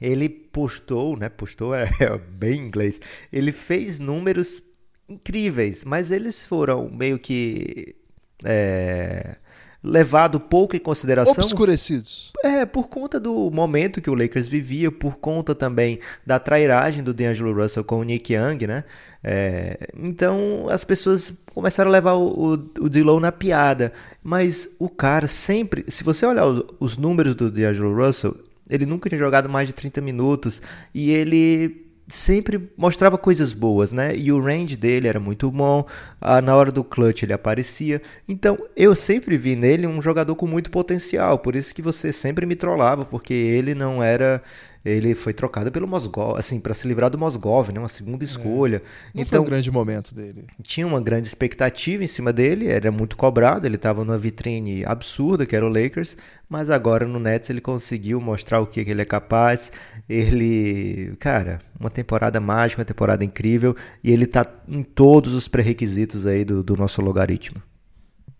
ele 0.00 0.28
postou, 0.28 1.16
né? 1.16 1.28
Postou 1.28 1.74
é, 1.74 1.88
é 2.00 2.18
bem 2.18 2.60
inglês. 2.60 3.00
Ele 3.32 3.52
fez 3.52 3.98
números 3.98 4.62
incríveis, 5.08 5.84
mas 5.84 6.10
eles 6.10 6.44
foram 6.44 6.88
meio 6.88 7.18
que 7.18 7.96
é, 8.44 9.36
levado 9.84 10.40
pouco 10.40 10.74
em 10.74 10.78
consideração. 10.78 11.44
Obscurecidos. 11.44 12.32
É, 12.42 12.64
por 12.64 12.88
conta 12.88 13.20
do 13.20 13.50
momento 13.50 14.00
que 14.00 14.08
o 14.08 14.14
Lakers 14.14 14.48
vivia, 14.48 14.90
por 14.90 15.16
conta 15.16 15.54
também 15.54 16.00
da 16.24 16.38
trairagem 16.38 17.04
do 17.04 17.12
D'Angelo 17.12 17.52
Russell 17.52 17.84
com 17.84 18.00
o 18.00 18.02
Nick 18.02 18.32
Young, 18.32 18.66
né? 18.66 18.84
É, 19.22 19.88
então 19.96 20.66
as 20.70 20.84
pessoas 20.84 21.34
começaram 21.54 21.90
a 21.90 21.92
levar 21.92 22.14
o, 22.14 22.28
o, 22.28 22.52
o 22.52 22.88
D'Lo 22.88 23.20
na 23.20 23.30
piada. 23.30 23.92
Mas 24.22 24.68
o 24.78 24.88
cara 24.88 25.28
sempre, 25.28 25.84
se 25.88 26.02
você 26.02 26.24
olhar 26.24 26.46
os, 26.46 26.64
os 26.80 26.96
números 26.96 27.34
do 27.34 27.50
D'Angelo 27.50 27.94
Russell, 27.94 28.34
ele 28.68 28.86
nunca 28.86 29.10
tinha 29.10 29.18
jogado 29.18 29.48
mais 29.48 29.68
de 29.68 29.74
30 29.74 30.00
minutos 30.00 30.62
e 30.94 31.10
ele 31.10 31.83
sempre 32.08 32.70
mostrava 32.76 33.16
coisas 33.16 33.52
boas, 33.52 33.90
né? 33.90 34.14
E 34.16 34.30
o 34.30 34.40
range 34.40 34.76
dele 34.76 35.08
era 35.08 35.18
muito 35.18 35.50
bom, 35.50 35.86
ah, 36.20 36.40
na 36.40 36.54
hora 36.54 36.70
do 36.70 36.84
clutch 36.84 37.22
ele 37.22 37.32
aparecia. 37.32 38.02
Então, 38.28 38.58
eu 38.76 38.94
sempre 38.94 39.36
vi 39.36 39.56
nele 39.56 39.86
um 39.86 40.02
jogador 40.02 40.34
com 40.36 40.46
muito 40.46 40.70
potencial, 40.70 41.38
por 41.38 41.56
isso 41.56 41.74
que 41.74 41.82
você 41.82 42.12
sempre 42.12 42.46
me 42.46 42.56
trollava, 42.56 43.04
porque 43.04 43.32
ele 43.32 43.74
não 43.74 44.02
era 44.02 44.42
ele 44.84 45.14
foi 45.14 45.32
trocado 45.32 45.72
pelo 45.72 45.88
Mosgov, 45.88 46.38
assim, 46.38 46.60
para 46.60 46.74
se 46.74 46.86
livrar 46.86 47.08
do 47.08 47.16
Mosgov, 47.16 47.72
né? 47.72 47.78
Uma 47.78 47.88
segunda 47.88 48.22
escolha. 48.22 48.82
Não 49.14 49.24
foi 49.24 49.38
então, 49.38 49.42
um 49.42 49.46
grande 49.46 49.70
momento 49.70 50.14
dele. 50.14 50.46
tinha 50.62 50.86
uma 50.86 51.00
grande 51.00 51.26
expectativa 51.26 52.04
em 52.04 52.06
cima 52.06 52.32
dele, 52.32 52.68
era 52.68 52.92
muito 52.92 53.16
cobrado, 53.16 53.66
ele 53.66 53.76
estava 53.76 54.04
numa 54.04 54.18
vitrine 54.18 54.84
absurda, 54.84 55.46
que 55.46 55.56
era 55.56 55.64
o 55.64 55.70
Lakers, 55.70 56.18
mas 56.48 56.68
agora 56.68 57.06
no 57.06 57.18
Nets 57.18 57.48
ele 57.48 57.62
conseguiu 57.62 58.20
mostrar 58.20 58.60
o 58.60 58.66
que, 58.66 58.84
que 58.84 58.90
ele 58.90 59.00
é 59.00 59.06
capaz. 59.06 59.72
Ele, 60.06 61.16
cara, 61.18 61.60
uma 61.80 61.90
temporada 61.90 62.38
mágica, 62.38 62.82
uma 62.82 62.86
temporada 62.86 63.24
incrível, 63.24 63.74
e 64.02 64.10
ele 64.10 64.26
tá 64.26 64.46
em 64.68 64.82
todos 64.82 65.32
os 65.32 65.48
pré-requisitos 65.48 66.26
aí 66.26 66.44
do, 66.44 66.62
do 66.62 66.76
nosso 66.76 67.00
logaritmo. 67.00 67.62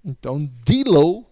Então, 0.05 0.47
D-Low, 0.67 1.27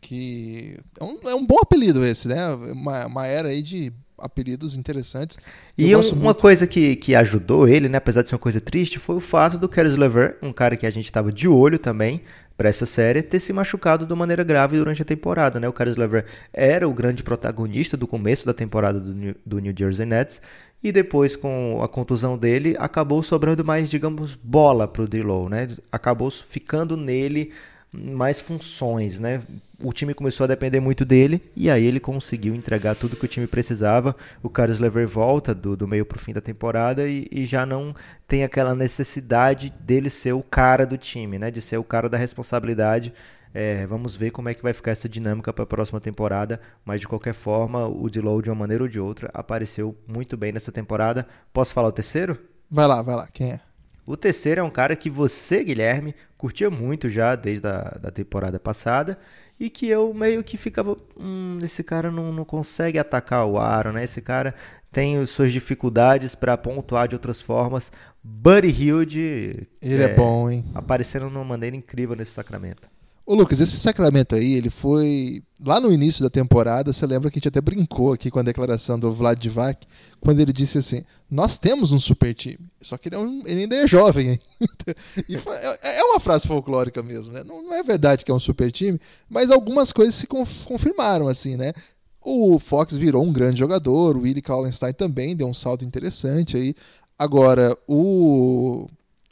que 0.00 0.76
é 0.98 1.04
um, 1.04 1.28
é 1.28 1.34
um 1.34 1.46
bom 1.46 1.58
apelido 1.62 2.04
esse, 2.04 2.26
né? 2.26 2.48
Uma, 2.48 3.06
uma 3.06 3.26
era 3.26 3.50
aí 3.50 3.62
de 3.62 3.92
apelidos 4.18 4.76
interessantes. 4.76 5.38
E 5.76 5.94
um- 5.94 6.00
uma 6.20 6.34
coisa 6.34 6.66
que, 6.66 6.96
que 6.96 7.14
ajudou 7.14 7.66
ele, 7.68 7.88
né, 7.88 7.98
apesar 7.98 8.22
de 8.22 8.28
ser 8.28 8.34
uma 8.34 8.40
coisa 8.40 8.60
triste, 8.60 8.98
foi 8.98 9.16
o 9.16 9.20
fato 9.20 9.56
do 9.58 9.68
Caris 9.68 9.96
LeVert, 9.96 10.36
um 10.42 10.52
cara 10.52 10.76
que 10.76 10.86
a 10.86 10.90
gente 10.90 11.04
estava 11.04 11.32
de 11.32 11.48
olho 11.48 11.78
também 11.78 12.20
para 12.56 12.68
essa 12.68 12.84
série, 12.86 13.22
ter 13.22 13.38
se 13.38 13.52
machucado 13.52 14.04
de 14.04 14.14
maneira 14.14 14.42
grave 14.42 14.76
durante 14.76 15.00
a 15.00 15.04
temporada. 15.04 15.60
Né? 15.60 15.68
O 15.68 15.72
Caris 15.72 15.96
LeVert 15.96 16.26
era 16.52 16.88
o 16.88 16.92
grande 16.92 17.22
protagonista 17.22 17.96
do 17.96 18.06
começo 18.06 18.44
da 18.44 18.52
temporada 18.52 18.98
do 18.98 19.14
New, 19.14 19.34
do 19.46 19.58
New 19.60 19.72
Jersey 19.78 20.04
Nets 20.04 20.42
e 20.82 20.90
depois 20.90 21.36
com 21.36 21.80
a 21.82 21.88
contusão 21.88 22.36
dele 22.36 22.74
acabou 22.78 23.22
sobrando 23.22 23.64
mais, 23.64 23.88
digamos, 23.88 24.34
bola 24.34 24.88
para 24.88 25.02
o 25.02 25.08
D'Lo, 25.08 25.48
né? 25.48 25.68
Acabou 25.92 26.30
ficando 26.30 26.96
nele 26.96 27.52
mais 27.92 28.40
funções, 28.40 29.18
né? 29.20 29.40
O 29.80 29.92
time 29.92 30.12
começou 30.12 30.42
a 30.42 30.48
depender 30.48 30.80
muito 30.80 31.04
dele 31.04 31.40
e 31.54 31.70
aí 31.70 31.84
ele 31.84 32.00
conseguiu 32.00 32.52
entregar 32.52 32.96
tudo 32.96 33.14
que 33.14 33.24
o 33.24 33.28
time 33.28 33.46
precisava. 33.46 34.16
O 34.42 34.50
Carlos 34.50 34.80
Lever 34.80 35.06
volta 35.06 35.54
do, 35.54 35.76
do 35.76 35.86
meio 35.86 36.04
pro 36.04 36.18
fim 36.18 36.32
da 36.32 36.40
temporada 36.40 37.06
e, 37.06 37.28
e 37.30 37.46
já 37.46 37.64
não 37.64 37.94
tem 38.26 38.42
aquela 38.42 38.74
necessidade 38.74 39.70
dele 39.78 40.10
ser 40.10 40.32
o 40.32 40.42
cara 40.42 40.84
do 40.84 40.98
time, 40.98 41.38
né? 41.38 41.48
De 41.48 41.60
ser 41.60 41.76
o 41.76 41.84
cara 41.84 42.08
da 42.08 42.18
responsabilidade. 42.18 43.14
É, 43.54 43.86
vamos 43.86 44.16
ver 44.16 44.32
como 44.32 44.48
é 44.48 44.54
que 44.54 44.64
vai 44.64 44.72
ficar 44.72 44.90
essa 44.90 45.08
dinâmica 45.08 45.52
para 45.52 45.62
a 45.62 45.66
próxima 45.66 46.00
temporada, 46.00 46.60
mas 46.84 47.00
de 47.00 47.06
qualquer 47.06 47.32
forma, 47.32 47.86
o 47.86 48.10
Dilow, 48.10 48.42
de 48.42 48.50
uma 48.50 48.56
maneira 48.56 48.82
ou 48.82 48.88
de 48.88 48.98
outra, 48.98 49.30
apareceu 49.32 49.96
muito 50.08 50.36
bem 50.36 50.50
nessa 50.50 50.72
temporada. 50.72 51.24
Posso 51.52 51.72
falar 51.72 51.88
o 51.88 51.92
terceiro? 51.92 52.36
Vai 52.68 52.86
lá, 52.88 53.00
vai 53.00 53.14
lá. 53.14 53.28
Quem 53.32 53.52
é? 53.52 53.60
O 54.04 54.16
terceiro 54.16 54.60
é 54.60 54.64
um 54.64 54.70
cara 54.70 54.96
que 54.96 55.08
você, 55.10 55.62
Guilherme, 55.62 56.14
curtia 56.36 56.70
muito 56.70 57.08
já 57.08 57.36
desde 57.36 57.68
a 57.68 57.98
da 58.00 58.10
temporada 58.10 58.58
passada 58.58 59.18
e 59.58 59.68
que 59.68 59.88
eu 59.88 60.12
meio 60.14 60.44
que 60.44 60.56
ficava, 60.56 60.96
hum, 61.18 61.58
esse 61.62 61.82
cara 61.82 62.10
não, 62.10 62.32
não 62.32 62.44
consegue 62.44 62.98
atacar 62.98 63.46
o 63.46 63.58
aro, 63.58 63.92
né? 63.92 64.04
Esse 64.04 64.20
cara 64.20 64.54
tem 64.92 65.18
as 65.18 65.30
suas 65.30 65.52
dificuldades 65.52 66.34
para 66.34 66.56
pontuar 66.56 67.08
de 67.08 67.14
outras 67.14 67.40
formas. 67.40 67.90
Buddy 68.22 68.68
Hilde 68.68 69.68
Ele 69.80 70.02
é, 70.02 70.14
bom, 70.14 70.50
hein? 70.50 70.64
aparecendo 70.74 71.28
de 71.28 71.34
uma 71.34 71.44
maneira 71.44 71.76
incrível 71.76 72.14
nesse 72.14 72.32
Sacramento. 72.32 72.88
Ô 73.30 73.34
Lucas, 73.34 73.60
esse 73.60 73.76
Sacramento 73.78 74.34
aí, 74.34 74.54
ele 74.54 74.70
foi. 74.70 75.42
Lá 75.62 75.78
no 75.78 75.92
início 75.92 76.22
da 76.22 76.30
temporada, 76.30 76.92
você 76.94 77.04
lembra 77.04 77.30
que 77.30 77.36
a 77.36 77.40
gente 77.40 77.48
até 77.48 77.60
brincou 77.60 78.14
aqui 78.14 78.30
com 78.30 78.38
a 78.38 78.42
declaração 78.42 78.98
do 78.98 79.10
Vlad 79.10 79.38
Divac, 79.38 79.86
quando 80.18 80.40
ele 80.40 80.50
disse 80.50 80.78
assim: 80.78 81.02
Nós 81.30 81.58
temos 81.58 81.92
um 81.92 82.00
super 82.00 82.34
time, 82.34 82.60
só 82.80 82.96
que 82.96 83.10
ele, 83.10 83.16
é 83.16 83.18
um- 83.18 83.42
ele 83.44 83.60
ainda 83.62 83.76
é 83.76 83.86
jovem 83.86 84.40
foi- 85.42 85.56
é, 85.56 85.98
é 86.00 86.04
uma 86.04 86.18
frase 86.20 86.46
folclórica 86.46 87.02
mesmo, 87.02 87.30
né? 87.34 87.44
Não, 87.44 87.62
não 87.62 87.74
é 87.74 87.82
verdade 87.82 88.24
que 88.24 88.30
é 88.30 88.34
um 88.34 88.40
super 88.40 88.72
time, 88.72 88.98
mas 89.28 89.50
algumas 89.50 89.92
coisas 89.92 90.14
se 90.14 90.26
conf- 90.26 90.64
confirmaram, 90.64 91.28
assim, 91.28 91.54
né? 91.54 91.74
O 92.22 92.58
Fox 92.58 92.96
virou 92.96 93.22
um 93.22 93.32
grande 93.32 93.58
jogador, 93.60 94.16
o 94.16 94.20
Willie 94.20 94.40
Kallenstein 94.40 94.94
também 94.94 95.36
deu 95.36 95.48
um 95.48 95.54
salto 95.54 95.84
interessante 95.84 96.56
aí. 96.56 96.74
Agora, 97.18 97.76
o, 97.86 98.86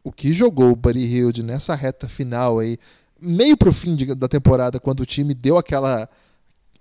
o 0.04 0.12
que 0.12 0.34
jogou 0.34 0.70
o 0.72 0.76
Buddy 0.76 1.04
Hilde 1.04 1.42
nessa 1.42 1.74
reta 1.74 2.08
final 2.08 2.58
aí, 2.58 2.76
meio 3.20 3.56
pro 3.56 3.72
fim 3.72 3.94
de- 3.94 4.14
da 4.14 4.28
temporada, 4.28 4.78
quando 4.80 5.00
o 5.00 5.06
time 5.06 5.34
deu 5.34 5.56
aquela. 5.58 6.08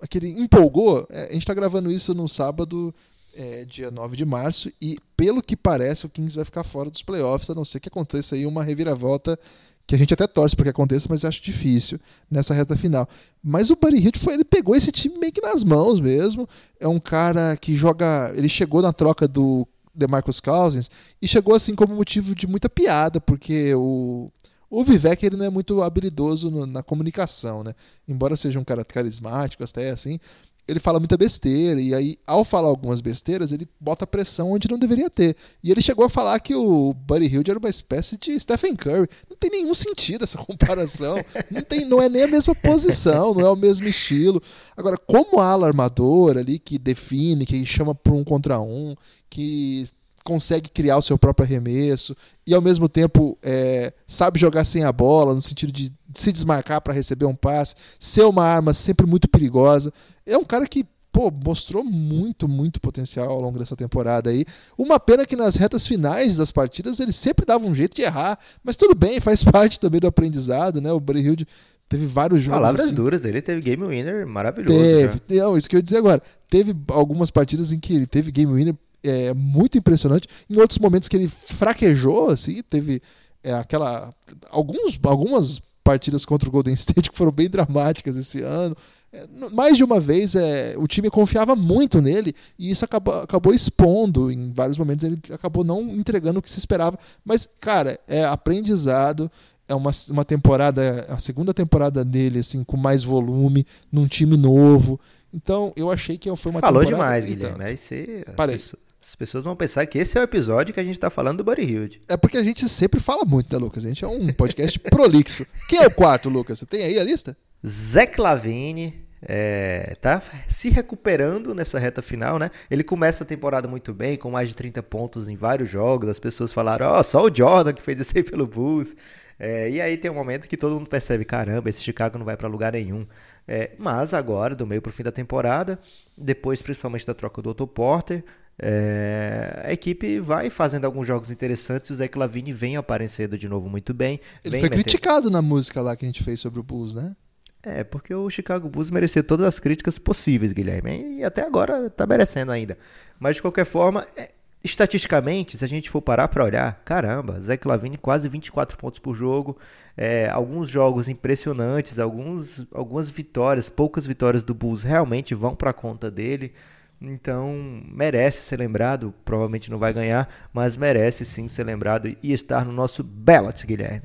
aquele 0.01 0.29
empolgou, 0.29 1.05
é, 1.09 1.29
a 1.29 1.33
gente 1.33 1.45
tá 1.45 1.53
gravando 1.53 1.91
isso 1.91 2.13
no 2.13 2.27
sábado, 2.27 2.93
é, 3.33 3.65
dia 3.65 3.89
9 3.89 4.15
de 4.15 4.25
março, 4.25 4.69
e 4.81 4.97
pelo 5.15 5.41
que 5.41 5.55
parece, 5.55 6.05
o 6.05 6.09
Kings 6.09 6.35
vai 6.35 6.45
ficar 6.45 6.63
fora 6.63 6.89
dos 6.89 7.01
playoffs, 7.01 7.49
a 7.49 7.55
não 7.55 7.65
ser 7.65 7.79
que 7.79 7.89
aconteça 7.89 8.35
aí 8.35 8.45
uma 8.45 8.63
reviravolta 8.63 9.39
que 9.87 9.93
a 9.93 9.97
gente 9.97 10.13
até 10.13 10.25
torce 10.25 10.55
para 10.55 10.63
que 10.63 10.69
aconteça, 10.69 11.07
mas 11.09 11.23
acho 11.23 11.41
difícil 11.43 11.99
nessa 12.29 12.53
reta 12.53 12.75
final. 12.75 13.07
Mas 13.43 13.69
o 13.69 13.75
Buddy 13.75 13.97
Hield 13.97 14.19
foi, 14.19 14.33
ele 14.33 14.43
pegou 14.43 14.75
esse 14.75 14.91
time 14.91 15.17
meio 15.17 15.31
que 15.31 15.41
nas 15.41 15.63
mãos 15.63 15.99
mesmo. 15.99 16.49
É 16.79 16.87
um 16.87 16.99
cara 16.99 17.55
que 17.55 17.75
joga, 17.75 18.33
ele 18.35 18.49
chegou 18.49 18.81
na 18.81 18.91
troca 18.91 19.27
do 19.27 19.67
DeMarcus 19.93 20.39
Cousins 20.39 20.89
e 21.21 21.27
chegou 21.27 21.53
assim 21.53 21.75
como 21.75 21.95
motivo 21.95 22.33
de 22.33 22.47
muita 22.47 22.67
piada, 22.67 23.21
porque 23.21 23.73
o 23.75 24.31
O 24.69 24.83
Vivek 24.83 25.25
ele 25.25 25.37
não 25.37 25.45
é 25.45 25.49
muito 25.49 25.81
habilidoso 25.81 26.49
no, 26.49 26.65
na 26.65 26.83
comunicação, 26.83 27.63
né? 27.63 27.73
Embora 28.07 28.35
seja 28.35 28.59
um 28.59 28.63
cara 28.63 28.83
carismático, 28.83 29.63
até 29.63 29.89
assim, 29.89 30.19
ele 30.67 30.79
fala 30.79 30.99
muita 30.99 31.15
besteira, 31.15 31.79
e 31.79 31.93
aí, 31.93 32.17
ao 32.25 32.43
falar 32.43 32.67
algumas 32.67 32.99
besteiras, 32.99 33.51
ele 33.51 33.67
bota 33.79 34.07
pressão 34.07 34.51
onde 34.51 34.69
não 34.69 34.79
deveria 34.79 35.09
ter. 35.09 35.35
E 35.63 35.69
ele 35.69 35.81
chegou 35.81 36.05
a 36.05 36.09
falar 36.09 36.39
que 36.39 36.55
o 36.55 36.93
Buddy 36.93 37.27
Hilde 37.27 37.51
era 37.51 37.59
uma 37.59 37.69
espécie 37.69 38.17
de 38.17 38.39
Stephen 38.39 38.75
Curry. 38.75 39.07
Não 39.29 39.37
tem 39.37 39.51
nenhum 39.51 39.75
sentido 39.75 40.23
essa 40.23 40.39
comparação. 40.43 41.17
não, 41.51 41.61
tem, 41.61 41.85
não 41.85 42.01
é 42.01 42.09
nem 42.09 42.23
a 42.23 42.27
mesma 42.27 42.55
posição, 42.55 43.33
não 43.35 43.45
é 43.45 43.49
o 43.49 43.55
mesmo 43.55 43.87
estilo. 43.87 44.41
Agora, 44.75 44.97
como 44.97 45.39
ala 45.39 45.67
armador 45.67 46.37
ali, 46.37 46.57
que 46.57 46.79
define, 46.79 47.45
que 47.45 47.63
chama 47.65 47.93
para 47.93 48.13
um 48.13 48.23
contra 48.23 48.59
um, 48.59 48.95
que 49.29 49.87
consegue 50.25 50.71
criar 50.71 50.97
o 50.97 51.03
seu 51.03 51.19
próprio 51.19 51.45
arremesso 51.45 52.17
e 52.45 52.53
ao 52.53 52.61
mesmo 52.61 52.89
tempo 52.89 53.37
é, 53.43 53.93
sabe 54.07 54.39
jogar 54.39 54.65
sem 54.65 54.83
a 54.83 54.91
bola, 54.91 55.35
no 55.35 55.41
sentido 55.41 55.71
de 55.71 55.93
se 56.15 56.31
desmarcar 56.31 56.81
para 56.81 56.93
receber 56.93 57.25
um 57.25 57.35
passe, 57.35 57.75
ser 57.99 58.23
uma 58.23 58.43
arma 58.43 58.73
sempre 58.73 59.05
muito 59.05 59.29
perigosa. 59.29 59.93
É 60.25 60.35
um 60.35 60.43
cara 60.43 60.65
que 60.65 60.83
pô, 61.11 61.31
mostrou 61.31 61.83
muito, 61.83 62.47
muito 62.47 62.81
potencial 62.81 63.29
ao 63.29 63.39
longo 63.39 63.59
dessa 63.59 63.75
temporada 63.75 64.31
aí. 64.31 64.43
Uma 64.75 64.99
pena 64.99 65.27
que 65.27 65.35
nas 65.35 65.55
retas 65.55 65.85
finais 65.85 66.37
das 66.37 66.51
partidas 66.51 66.99
ele 66.99 67.13
sempre 67.13 67.45
dava 67.45 67.65
um 67.65 67.75
jeito 67.75 67.95
de 67.95 68.01
errar, 68.01 68.39
mas 68.63 68.75
tudo 68.75 68.95
bem, 68.95 69.19
faz 69.19 69.43
parte 69.45 69.79
também 69.79 70.01
do 70.01 70.07
aprendizado, 70.07 70.81
né? 70.81 70.91
O 70.91 71.01
Hield 71.15 71.47
teve 71.87 72.07
vários 72.07 72.41
jogos. 72.41 72.59
Palavras 72.59 72.85
assim. 72.87 72.95
duras, 72.95 73.23
ele 73.23 73.43
teve 73.43 73.61
game 73.61 73.85
winner 73.85 74.25
maravilhoso. 74.25 74.77
Teve, 74.77 75.21
não, 75.29 75.55
isso 75.55 75.69
que 75.69 75.75
eu 75.75 75.79
ia 75.79 75.83
dizer 75.83 75.97
agora. 75.97 76.21
Teve 76.49 76.75
algumas 76.87 77.29
partidas 77.29 77.71
em 77.71 77.79
que 77.79 77.95
ele 77.95 78.07
teve 78.07 78.31
game 78.31 78.51
winner 78.51 78.75
é, 79.05 79.33
muito 79.33 79.77
impressionante. 79.77 80.27
Em 80.49 80.57
outros 80.57 80.79
momentos 80.79 81.07
que 81.07 81.15
ele 81.15 81.27
fraquejou, 81.27 82.29
assim, 82.29 82.61
teve 82.63 83.01
é, 83.43 83.53
aquela. 83.53 84.13
Alguns, 84.49 84.99
algumas 85.03 85.61
partidas 85.83 86.25
contra 86.25 86.49
o 86.49 86.51
Golden 86.51 86.73
State 86.75 87.11
que 87.11 87.17
foram 87.17 87.31
bem 87.31 87.49
dramáticas 87.49 88.15
esse 88.15 88.41
ano. 88.41 88.75
É, 89.13 89.27
mais 89.53 89.77
de 89.77 89.83
uma 89.83 89.99
vez 89.99 90.35
é, 90.35 90.73
o 90.77 90.87
time 90.87 91.09
confiava 91.09 91.55
muito 91.55 92.01
nele 92.01 92.35
e 92.57 92.71
isso 92.71 92.83
acabou, 92.83 93.21
acabou 93.21 93.53
expondo. 93.53 94.31
Em 94.31 94.51
vários 94.51 94.77
momentos 94.77 95.05
ele 95.05 95.19
acabou 95.31 95.63
não 95.63 95.81
entregando 95.83 96.39
o 96.39 96.41
que 96.41 96.51
se 96.51 96.59
esperava. 96.59 96.97
Mas, 97.23 97.47
cara, 97.61 97.99
é 98.07 98.25
aprendizado. 98.25 99.31
É 99.67 99.73
uma, 99.73 99.89
uma 100.11 100.23
temporada, 100.23 101.07
a 101.09 101.17
segunda 101.17 101.51
temporada 101.51 102.05
dele, 102.05 102.37
assim, 102.37 102.63
com 102.63 102.77
mais 102.77 103.03
volume, 103.03 103.65
num 103.91 104.07
time 104.07 104.37
novo. 104.37 104.99
Então, 105.33 105.73
eu 105.75 105.91
achei 105.91 106.19
que 106.19 106.33
foi 106.35 106.51
uma 106.51 106.61
Falou 106.61 106.81
temporada. 106.81 107.03
demais, 107.03 107.25
Guilherme. 107.25 107.63
Aí 107.63 107.75
você. 107.75 108.23
Parei. 108.35 108.61
As 109.07 109.13
pessoas 109.13 109.43
vão 109.43 109.55
pensar 109.55 109.85
que 109.85 109.99
esse 109.99 110.17
é 110.17 110.21
o 110.21 110.23
episódio 110.23 110.73
que 110.73 110.79
a 110.79 110.83
gente 110.83 110.99
tá 110.99 111.11
falando 111.11 111.37
do 111.37 111.43
Buddy 111.43 111.61
Hilde. 111.61 112.01
É 112.07 112.17
porque 112.17 112.37
a 112.37 112.43
gente 112.43 112.67
sempre 112.67 112.99
fala 112.99 113.23
muito, 113.23 113.53
né, 113.53 113.63
Lucas? 113.63 113.85
A 113.85 113.87
gente 113.87 114.03
é 114.03 114.07
um 114.07 114.33
podcast 114.33 114.79
prolixo. 114.89 115.45
Quem 115.69 115.83
é 115.83 115.85
o 115.85 115.91
quarto, 115.91 116.27
Lucas? 116.27 116.57
Você 116.57 116.65
tem 116.65 116.81
aí 116.83 116.97
a 116.97 117.03
lista? 117.03 117.37
Zach 117.65 118.19
Lavine 118.19 119.05
é, 119.21 119.95
tá 120.01 120.23
se 120.47 120.69
recuperando 120.69 121.53
nessa 121.53 121.77
reta 121.77 122.01
final, 122.01 122.39
né? 122.39 122.49
Ele 122.69 122.83
começa 122.83 123.23
a 123.23 123.27
temporada 123.27 123.67
muito 123.67 123.93
bem, 123.93 124.17
com 124.17 124.31
mais 124.31 124.49
de 124.49 124.55
30 124.55 124.81
pontos 124.81 125.29
em 125.29 125.35
vários 125.35 125.69
jogos. 125.69 126.09
As 126.09 126.19
pessoas 126.19 126.51
falaram, 126.51 126.87
ó, 126.87 126.99
oh, 126.99 127.03
só 127.03 127.23
o 127.23 127.33
Jordan 127.33 127.73
que 127.73 127.83
fez 127.83 127.99
isso 127.99 128.13
aí 128.17 128.23
pelo 128.23 128.47
Bulls. 128.47 128.95
É, 129.37 129.69
e 129.69 129.79
aí 129.79 129.97
tem 129.97 130.09
um 130.09 130.15
momento 130.15 130.47
que 130.47 130.57
todo 130.57 130.73
mundo 130.73 130.89
percebe, 130.89 131.25
caramba, 131.25 131.69
esse 131.69 131.83
Chicago 131.83 132.17
não 132.17 132.25
vai 132.25 132.35
para 132.35 132.47
lugar 132.47 132.73
nenhum. 132.73 133.05
É, 133.47 133.71
mas 133.77 134.15
agora, 134.15 134.55
do 134.55 134.65
meio 134.65 134.81
pro 134.81 134.91
fim 134.91 135.03
da 135.03 135.11
temporada, 135.11 135.77
depois 136.17 136.59
principalmente 136.63 137.05
da 137.05 137.13
troca 137.13 137.39
do 137.39 137.51
Otto 137.51 137.67
Porter, 137.67 138.23
é, 138.57 139.63
a 139.65 139.73
equipe 139.73 140.19
vai 140.19 140.49
fazendo 140.49 140.85
alguns 140.85 141.05
jogos 141.05 141.29
interessantes. 141.29 141.89
O 141.89 141.95
Zé 141.95 142.09
Lavine 142.15 142.53
vem 142.53 142.77
aparecendo 142.77 143.37
de 143.37 143.49
novo 143.49 143.69
muito 143.69 143.93
bem. 143.93 144.19
Ele 144.43 144.59
foi 144.59 144.69
criticado 144.69 145.29
na 145.29 145.41
música 145.41 145.81
lá 145.81 145.95
que 145.95 146.05
a 146.05 146.07
gente 146.07 146.23
fez 146.23 146.39
sobre 146.39 146.59
o 146.59 146.63
Bulls, 146.63 146.95
né? 146.95 147.15
É, 147.61 147.83
porque 147.83 148.13
o 148.13 148.29
Chicago 148.29 148.69
Bulls 148.69 148.91
merecia 148.91 149.23
todas 149.23 149.47
as 149.47 149.59
críticas 149.59 149.97
possíveis, 149.97 150.53
Guilherme. 150.53 151.17
E 151.17 151.23
até 151.23 151.41
agora 151.41 151.89
tá 151.89 152.05
merecendo 152.05 152.51
ainda. 152.51 152.77
Mas 153.19 153.37
de 153.37 153.41
qualquer 153.41 153.65
forma, 153.65 154.05
é, 154.15 154.29
estatisticamente, 154.63 155.57
se 155.57 155.65
a 155.65 155.67
gente 155.67 155.89
for 155.89 156.01
parar 156.01 156.27
para 156.27 156.43
olhar, 156.43 156.81
caramba, 156.85 157.41
Zé 157.41 157.59
Lavine 157.65 157.97
quase 157.97 158.29
24 158.29 158.77
pontos 158.77 158.99
por 158.99 159.15
jogo. 159.15 159.57
É, 159.97 160.29
alguns 160.29 160.69
jogos 160.69 161.09
impressionantes, 161.09 161.97
alguns, 161.99 162.67
algumas 162.71 163.09
vitórias, 163.09 163.67
poucas 163.67 164.05
vitórias 164.05 164.43
do 164.43 164.53
Bulls 164.53 164.83
realmente 164.83 165.33
vão 165.33 165.55
para 165.55 165.73
conta 165.73 166.11
dele. 166.11 166.53
Então, 167.01 167.53
merece 167.87 168.43
ser 168.43 168.57
lembrado. 168.57 169.13
Provavelmente 169.23 169.69
não 169.69 169.77
vai 169.77 169.93
ganhar, 169.93 170.29
mas 170.53 170.77
merece 170.77 171.25
sim 171.25 171.47
ser 171.47 171.65
lembrado 171.65 172.15
e 172.21 172.33
estar 172.33 172.65
no 172.65 172.71
nosso 172.71 173.03
ballot, 173.03 173.65
Guilherme. 173.65 174.03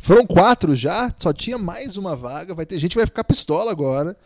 Foram 0.00 0.26
quatro 0.26 0.74
já, 0.74 1.12
só 1.18 1.32
tinha 1.32 1.56
mais 1.56 1.96
uma 1.96 2.16
vaga. 2.16 2.54
Vai 2.54 2.66
ter 2.66 2.78
gente 2.78 2.92
que 2.92 2.98
vai 2.98 3.06
ficar 3.06 3.24
pistola 3.24 3.70
agora. 3.70 4.16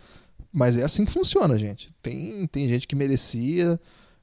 Mas 0.52 0.76
é 0.76 0.84
assim 0.84 1.04
que 1.04 1.12
funciona, 1.12 1.58
gente. 1.58 1.92
Tem, 2.02 2.46
tem 2.46 2.68
gente 2.68 2.86
que 2.88 2.96
merecia. 2.96 3.78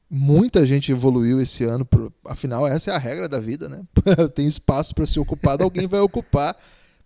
Muita 0.10 0.66
gente 0.66 0.92
evoluiu 0.92 1.40
esse 1.40 1.64
ano. 1.64 1.86
Por, 1.86 2.12
afinal, 2.26 2.68
essa 2.68 2.92
é 2.92 2.96
a 2.96 3.00
regra 3.00 3.30
da 3.30 3.40
vida, 3.40 3.70
né? 3.70 3.84
tem 4.34 4.48
espaço 4.48 4.94
para 4.96 5.06
ser 5.06 5.20
ocupado, 5.20 5.64
alguém 5.64 5.88
vai 5.88 6.00
ocupar. 6.00 6.58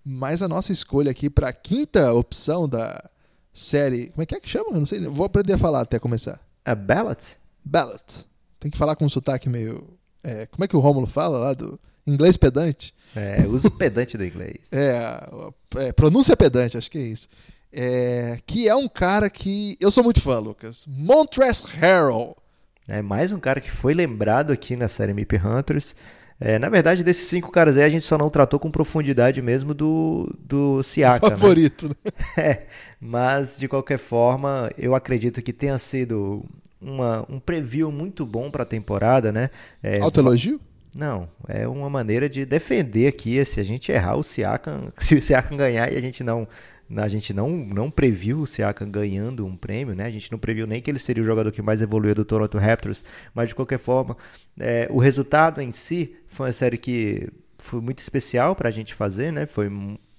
Mas 0.04 0.42
a 0.42 0.48
nossa 0.48 0.72
escolha 0.72 1.12
aqui 1.12 1.30
para 1.30 1.50
a 1.50 1.54
quinta 1.54 2.13
opção 2.13 2.68
da 2.68 3.10
série. 3.54 4.08
Como 4.08 4.24
é 4.24 4.26
que 4.26 4.36
é 4.36 4.39
que 4.39 4.50
chama? 4.50 4.70
Eu 4.72 4.80
não 4.80 4.86
sei. 4.86 5.02
Vou 5.02 5.26
aprender 5.26 5.54
a 5.54 5.58
falar 5.58 5.82
até 5.82 6.00
começar. 6.00 6.39
A 6.69 6.75
ballot? 6.75 7.36
Ballot. 7.65 8.27
Tem 8.60 8.69
que 8.69 8.77
falar 8.77 8.95
com 8.95 9.03
um 9.03 9.10
sotaque 9.10 9.49
meio. 9.49 9.97
É, 10.23 10.45
como 10.45 10.63
é 10.63 10.67
que 10.67 10.75
o 10.75 10.79
Rômulo 10.79 11.08
fala 11.08 11.39
lá 11.39 11.53
do 11.55 11.79
inglês 12.05 12.38
pedante? 12.38 12.93
É, 13.15 13.43
uso 13.47 13.71
pedante 13.71 14.15
do 14.15 14.23
inglês. 14.23 14.60
é, 14.71 15.27
é, 15.77 15.91
pronúncia 15.91 16.38
pedante, 16.38 16.77
acho 16.77 16.91
que 16.91 16.99
é 16.99 17.01
isso. 17.01 17.27
É, 17.73 18.38
que 18.45 18.69
é 18.69 18.75
um 18.75 18.88
cara 18.88 19.32
que 19.32 19.77
eu 19.82 19.89
sou 19.89 20.03
muito 20.03 20.21
fã, 20.21 20.38
Lucas. 20.38 20.86
Montrezl 20.88 21.69
Harrell. 21.69 22.38
É 22.88 23.01
mais 23.01 23.32
um 23.32 23.39
cara 23.39 23.60
que 23.60 23.71
foi 23.71 23.95
lembrado 23.95 24.53
aqui 24.53 24.75
na 24.75 24.88
série 24.88 25.12
Mip 25.12 25.38
Hunters. 25.38 25.95
É, 26.41 26.58
na 26.58 26.69
verdade, 26.69 27.03
desses 27.03 27.27
cinco 27.27 27.51
caras 27.51 27.75
aí, 27.75 27.84
a 27.84 27.89
gente 27.89 28.05
só 28.05 28.17
não 28.17 28.29
tratou 28.29 28.60
com 28.60 28.71
profundidade 28.71 29.41
mesmo 29.41 29.73
do, 29.73 30.34
do 30.39 30.82
Siaka. 30.84 31.29
Né? 31.29 31.36
Favorito, 31.36 31.89
né? 31.89 31.95
né? 32.05 32.12
É, 32.38 32.67
mas, 33.01 33.58
de 33.58 33.67
qualquer 33.67 33.97
forma, 33.97 34.71
eu 34.77 34.95
acredito 34.95 35.41
que 35.41 35.51
tenha 35.51 35.77
sido 35.77 36.45
uma, 36.82 37.26
um 37.30 37.39
preview 37.39 37.92
muito 37.92 38.26
bom 38.26 38.50
para 38.50 38.63
a 38.63 38.65
temporada, 38.65 39.32
né? 39.32 39.50
É, 39.82 40.00
Autoelogio? 40.00 40.60
Não, 40.96 41.30
é 41.48 41.68
uma 41.68 41.89
maneira 41.89 42.28
de 42.28 42.46
defender 42.46 43.08
aqui, 43.08 43.44
se 43.46 43.60
a 43.60 43.63
gente 43.63 43.92
errar 43.92 44.15
o 44.15 44.24
Siakam, 44.24 44.92
se 45.00 45.15
o 45.15 45.22
Siakam 45.22 45.58
ganhar 45.58 45.92
e 45.92 45.98
a 45.98 46.02
gente 46.02 46.24
não 46.24 46.48
a 46.98 47.08
gente 47.08 47.34
não, 47.34 47.50
não 47.52 47.92
previu 47.92 48.39
o 48.39 48.48
Siakam 48.48 48.89
ganhando 48.89 49.46
um 49.46 49.56
prêmio, 49.56 49.94
né? 49.94 50.06
A 50.06 50.10
gente 50.10 50.32
não 50.32 50.39
previu 50.39 50.65
nem 50.65 50.82
que 50.82 50.89
ele 50.89 50.98
seria 50.98 51.22
o 51.22 51.26
jogador 51.26 51.52
que 51.52 51.62
mais 51.62 51.84
evoluiu 51.84 52.15
do 52.15 52.26
Toronto 52.26 52.58
Raptors, 52.58 53.04
mas 53.32 53.50
de 53.50 53.54
qualquer 53.54 53.78
forma, 53.78 54.18
é, 54.60 54.88
o 54.89 54.98
resultado 54.98 55.62
em 55.62 55.72
si 55.72 56.15
foi 56.28 56.48
uma 56.48 56.54
série 56.54 56.80
que 56.80 57.30
foi 57.60 57.80
muito 57.80 58.00
especial 58.00 58.56
para 58.56 58.70
a 58.70 58.72
gente 58.72 58.96
fazer, 58.96 59.32
né? 59.32 59.46
Foi 59.46 59.70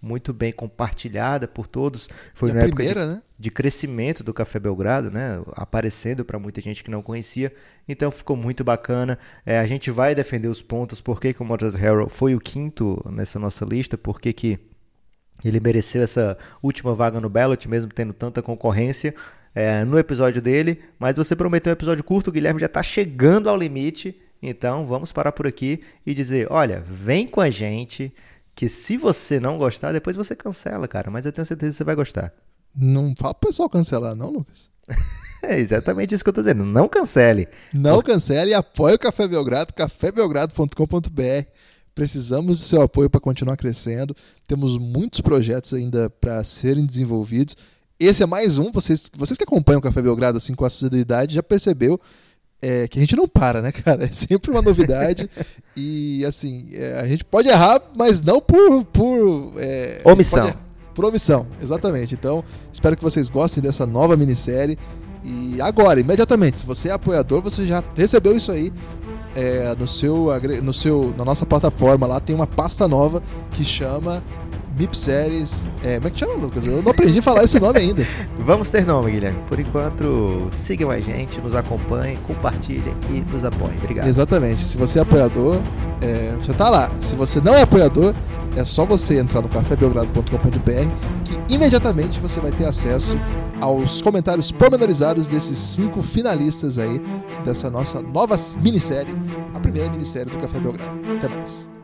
muito 0.01 0.33
bem 0.33 0.53
compartilhada 0.53 1.49
por 1.49 1.67
todos. 1.67 2.09
Foi 2.35 2.53
na 2.53 2.63
primeira, 2.63 3.01
de, 3.01 3.15
né? 3.15 3.23
De 3.41 3.51
crescimento 3.51 4.23
do 4.23 4.35
Café 4.35 4.61
Belgrado, 4.61 5.11
né? 5.11 5.43
Aparecendo 5.53 6.27
para 6.27 6.39
muita 6.39 6.61
gente 6.61 6.85
que 6.85 6.91
não 6.91 7.01
conhecia. 7.01 7.51
Então 7.89 8.11
ficou 8.11 8.37
muito 8.37 8.63
bacana. 8.63 9.19
É, 9.47 9.59
a 9.59 9.67
gente 9.67 9.91
vai 9.91 10.15
defender 10.15 10.47
os 10.47 10.61
pontos. 10.61 11.01
Por 11.01 11.19
que, 11.19 11.33
que 11.33 11.41
o 11.41 11.45
Montrezl 11.45 11.79
Harrell 11.79 12.09
foi 12.11 12.35
o 12.35 12.39
quinto 12.39 13.03
nessa 13.11 13.39
nossa 13.39 13.65
lista? 13.65 13.97
Por 13.97 14.21
que, 14.21 14.35
que 14.35 14.59
ele 15.43 15.59
mereceu 15.59 16.03
essa 16.03 16.37
última 16.63 16.95
vaga 16.95 17.19
no 17.19 17.31
ballot, 17.31 17.67
mesmo 17.67 17.91
tendo 17.91 18.13
tanta 18.13 18.43
concorrência 18.43 19.15
é, 19.55 19.87
no 19.87 19.99
episódio 19.99 20.43
dele. 20.43 20.79
Mas 20.99 21.17
você 21.17 21.35
prometeu 21.35 21.71
um 21.71 21.73
episódio 21.73 22.05
curto, 22.05 22.29
o 22.29 22.33
Guilherme 22.33 22.61
já 22.61 22.67
está 22.67 22.83
chegando 22.83 23.49
ao 23.49 23.57
limite. 23.57 24.21
Então 24.43 24.85
vamos 24.85 25.13
parar 25.13 25.33
por 25.33 25.47
aqui 25.47 25.83
e 26.05 26.13
dizer: 26.13 26.47
olha, 26.51 26.85
vem 26.87 27.27
com 27.27 27.41
a 27.41 27.49
gente 27.49 28.13
que 28.55 28.69
se 28.69 28.99
você 28.99 29.41
não 29.41 29.57
gostar, 29.57 29.93
depois 29.93 30.15
você 30.15 30.37
cancela, 30.37 30.87
cara. 30.87 31.11
Mas 31.11 31.25
eu 31.25 31.33
tenho 31.33 31.47
certeza 31.47 31.73
que 31.73 31.77
você 31.79 31.85
vai 31.85 31.95
gostar. 31.95 32.35
Não 32.75 33.15
fala 33.17 33.35
pro 33.35 33.49
pessoal 33.49 33.69
cancelar, 33.69 34.15
não, 34.15 34.31
Lucas. 34.31 34.71
é 35.43 35.59
exatamente 35.59 36.15
isso 36.15 36.23
que 36.25 36.31
eu 36.31 36.35
tô 36.35 36.41
dizendo. 36.41 36.65
Não 36.65 36.89
cancele. 36.89 37.49
Não 37.73 37.97
Porque... 37.97 38.13
cancele 38.13 38.51
e 38.51 38.55
apoie 38.55 38.95
o 38.95 38.99
Café 38.99 39.27
Belgrado, 39.27 39.73
cafébelgrado.com.br. 39.75 41.47
Precisamos 41.95 42.59
do 42.59 42.65
seu 42.65 42.83
apoio 42.83 43.11
para 43.11 43.21
continuar 43.21 43.57
crescendo. 43.57 44.15
Temos 44.47 44.79
muitos 44.79 45.21
projetos 45.21 45.75
ainda 45.75 46.09
para 46.09 46.43
serem 46.45 46.87
desenvolvidos. 46.87 47.57
Esse 47.99 48.23
é 48.23 48.27
mais 48.27 48.57
um. 48.57 48.71
Vocês, 48.73 49.11
vocês 49.15 49.37
que 49.37 49.45
acompanham 49.45 49.81
o 49.81 49.83
Café 49.83 50.01
Belgrado 50.01 50.39
assim 50.39 50.55
com 50.55 50.65
assiduidade 50.65 51.35
já 51.35 51.43
percebeu 51.43 52.01
é, 52.63 52.87
que 52.87 52.99
a 52.99 53.01
gente 53.01 53.17
não 53.17 53.27
para, 53.27 53.63
né, 53.63 53.73
cara? 53.85 54.05
É 54.05 54.13
sempre 54.13 54.51
uma 54.51 54.63
novidade. 54.63 55.29
e, 55.77 56.25
assim, 56.25 56.69
é, 56.73 57.01
a 57.01 57.07
gente 57.07 57.25
pode 57.25 57.49
errar, 57.49 57.81
mas 57.97 58.21
não 58.21 58.41
por. 58.41 58.85
por 58.85 59.55
é, 59.59 60.01
omissão. 60.05 60.53
Pode, 61.01 61.05
por 61.05 61.05
omissão, 61.07 61.47
exatamente. 61.63 62.15
Então, 62.15 62.45
espero 62.73 62.97
que 62.97 63.03
vocês 63.03 63.31
gostem 63.31 63.63
dessa 63.63 63.87
nova 63.87 64.17
minissérie. 64.17 64.79
E 65.25 65.61
agora, 65.61 66.01
imediatamente, 66.01 66.61
se 66.61 66.67
você 66.67 66.89
é 66.89 66.93
apoiador, 66.93 67.43
você 67.43 67.67
já 67.67 67.83
recebeu 67.95 68.37
isso 68.37 68.53
aí. 68.53 68.73
é, 69.35 69.75
no 69.79 69.87
seu, 69.87 70.29
no 70.63 70.73
seu, 70.73 71.15
na 71.17 71.25
nossa 71.25 71.47
plataforma 71.47 72.07
lá 72.07 72.21
tem 72.21 72.35
uma 72.35 72.47
pasta 72.47 72.89
nova 72.89 73.23
que 73.53 73.65
chama 73.65 74.23
MIP 74.81 74.99
Séries. 74.99 75.65
É, 75.85 75.97
como 75.97 76.09
é 76.09 76.11
que 76.11 76.19
chama, 76.19 76.35
Lucas? 76.35 76.67
Eu 76.67 76.83
não 76.83 76.91
aprendi 76.91 77.19
a 77.19 77.23
falar 77.23 77.45
esse 77.45 77.61
nome 77.61 77.79
ainda. 77.79 78.07
Vamos 78.41 78.71
ter 78.71 78.87
nome, 78.87 79.13
Guilherme. 79.13 79.39
Por 79.47 79.61
enquanto, 79.61 80.49
sigam 80.53 80.91
a 80.91 80.99
gente, 80.99 81.39
nos 81.41 81.55
acompanhem, 81.55 82.17
compartilhem 82.27 82.95
e 83.11 83.21
nos 83.31 83.45
apoiem. 83.45 83.77
Obrigado. 83.79 84.09
Exatamente. 84.09 84.63
Se 84.67 84.79
você 84.79 84.99
é 84.99 85.03
apoiador, 85.03 85.59
é, 86.01 86.35
já 86.43 86.55
tá 86.55 86.71
lá. 86.71 86.91
Se 87.03 87.15
você 87.15 87.41
não 87.41 87.55
é 87.55 87.63
apoiador, 87.63 88.15
é 88.57 88.65
só 88.65 88.87
você 88.87 89.19
entrar 89.19 89.43
no 89.43 89.49
cafébelgrado.com.br 89.49 91.21
que 91.25 91.55
imediatamente 91.55 92.19
você 92.19 92.41
vai 92.41 92.51
ter 92.51 92.65
acesso 92.65 93.17
aos 93.61 94.01
comentários 94.01 94.51
pormenorizados 94.51 95.29
desses 95.29 95.59
cinco 95.59 96.03
finalistas 96.03 96.79
aí 96.79 97.01
dessa 97.45 97.71
nossa 97.71 98.01
nova 98.01 98.35
minissérie, 98.61 99.15
a 99.55 99.61
primeira 99.61 99.91
minissérie 99.91 100.33
do 100.33 100.39
Café 100.39 100.59
Belgrado. 100.59 100.91
Até 101.19 101.29
mais. 101.29 101.80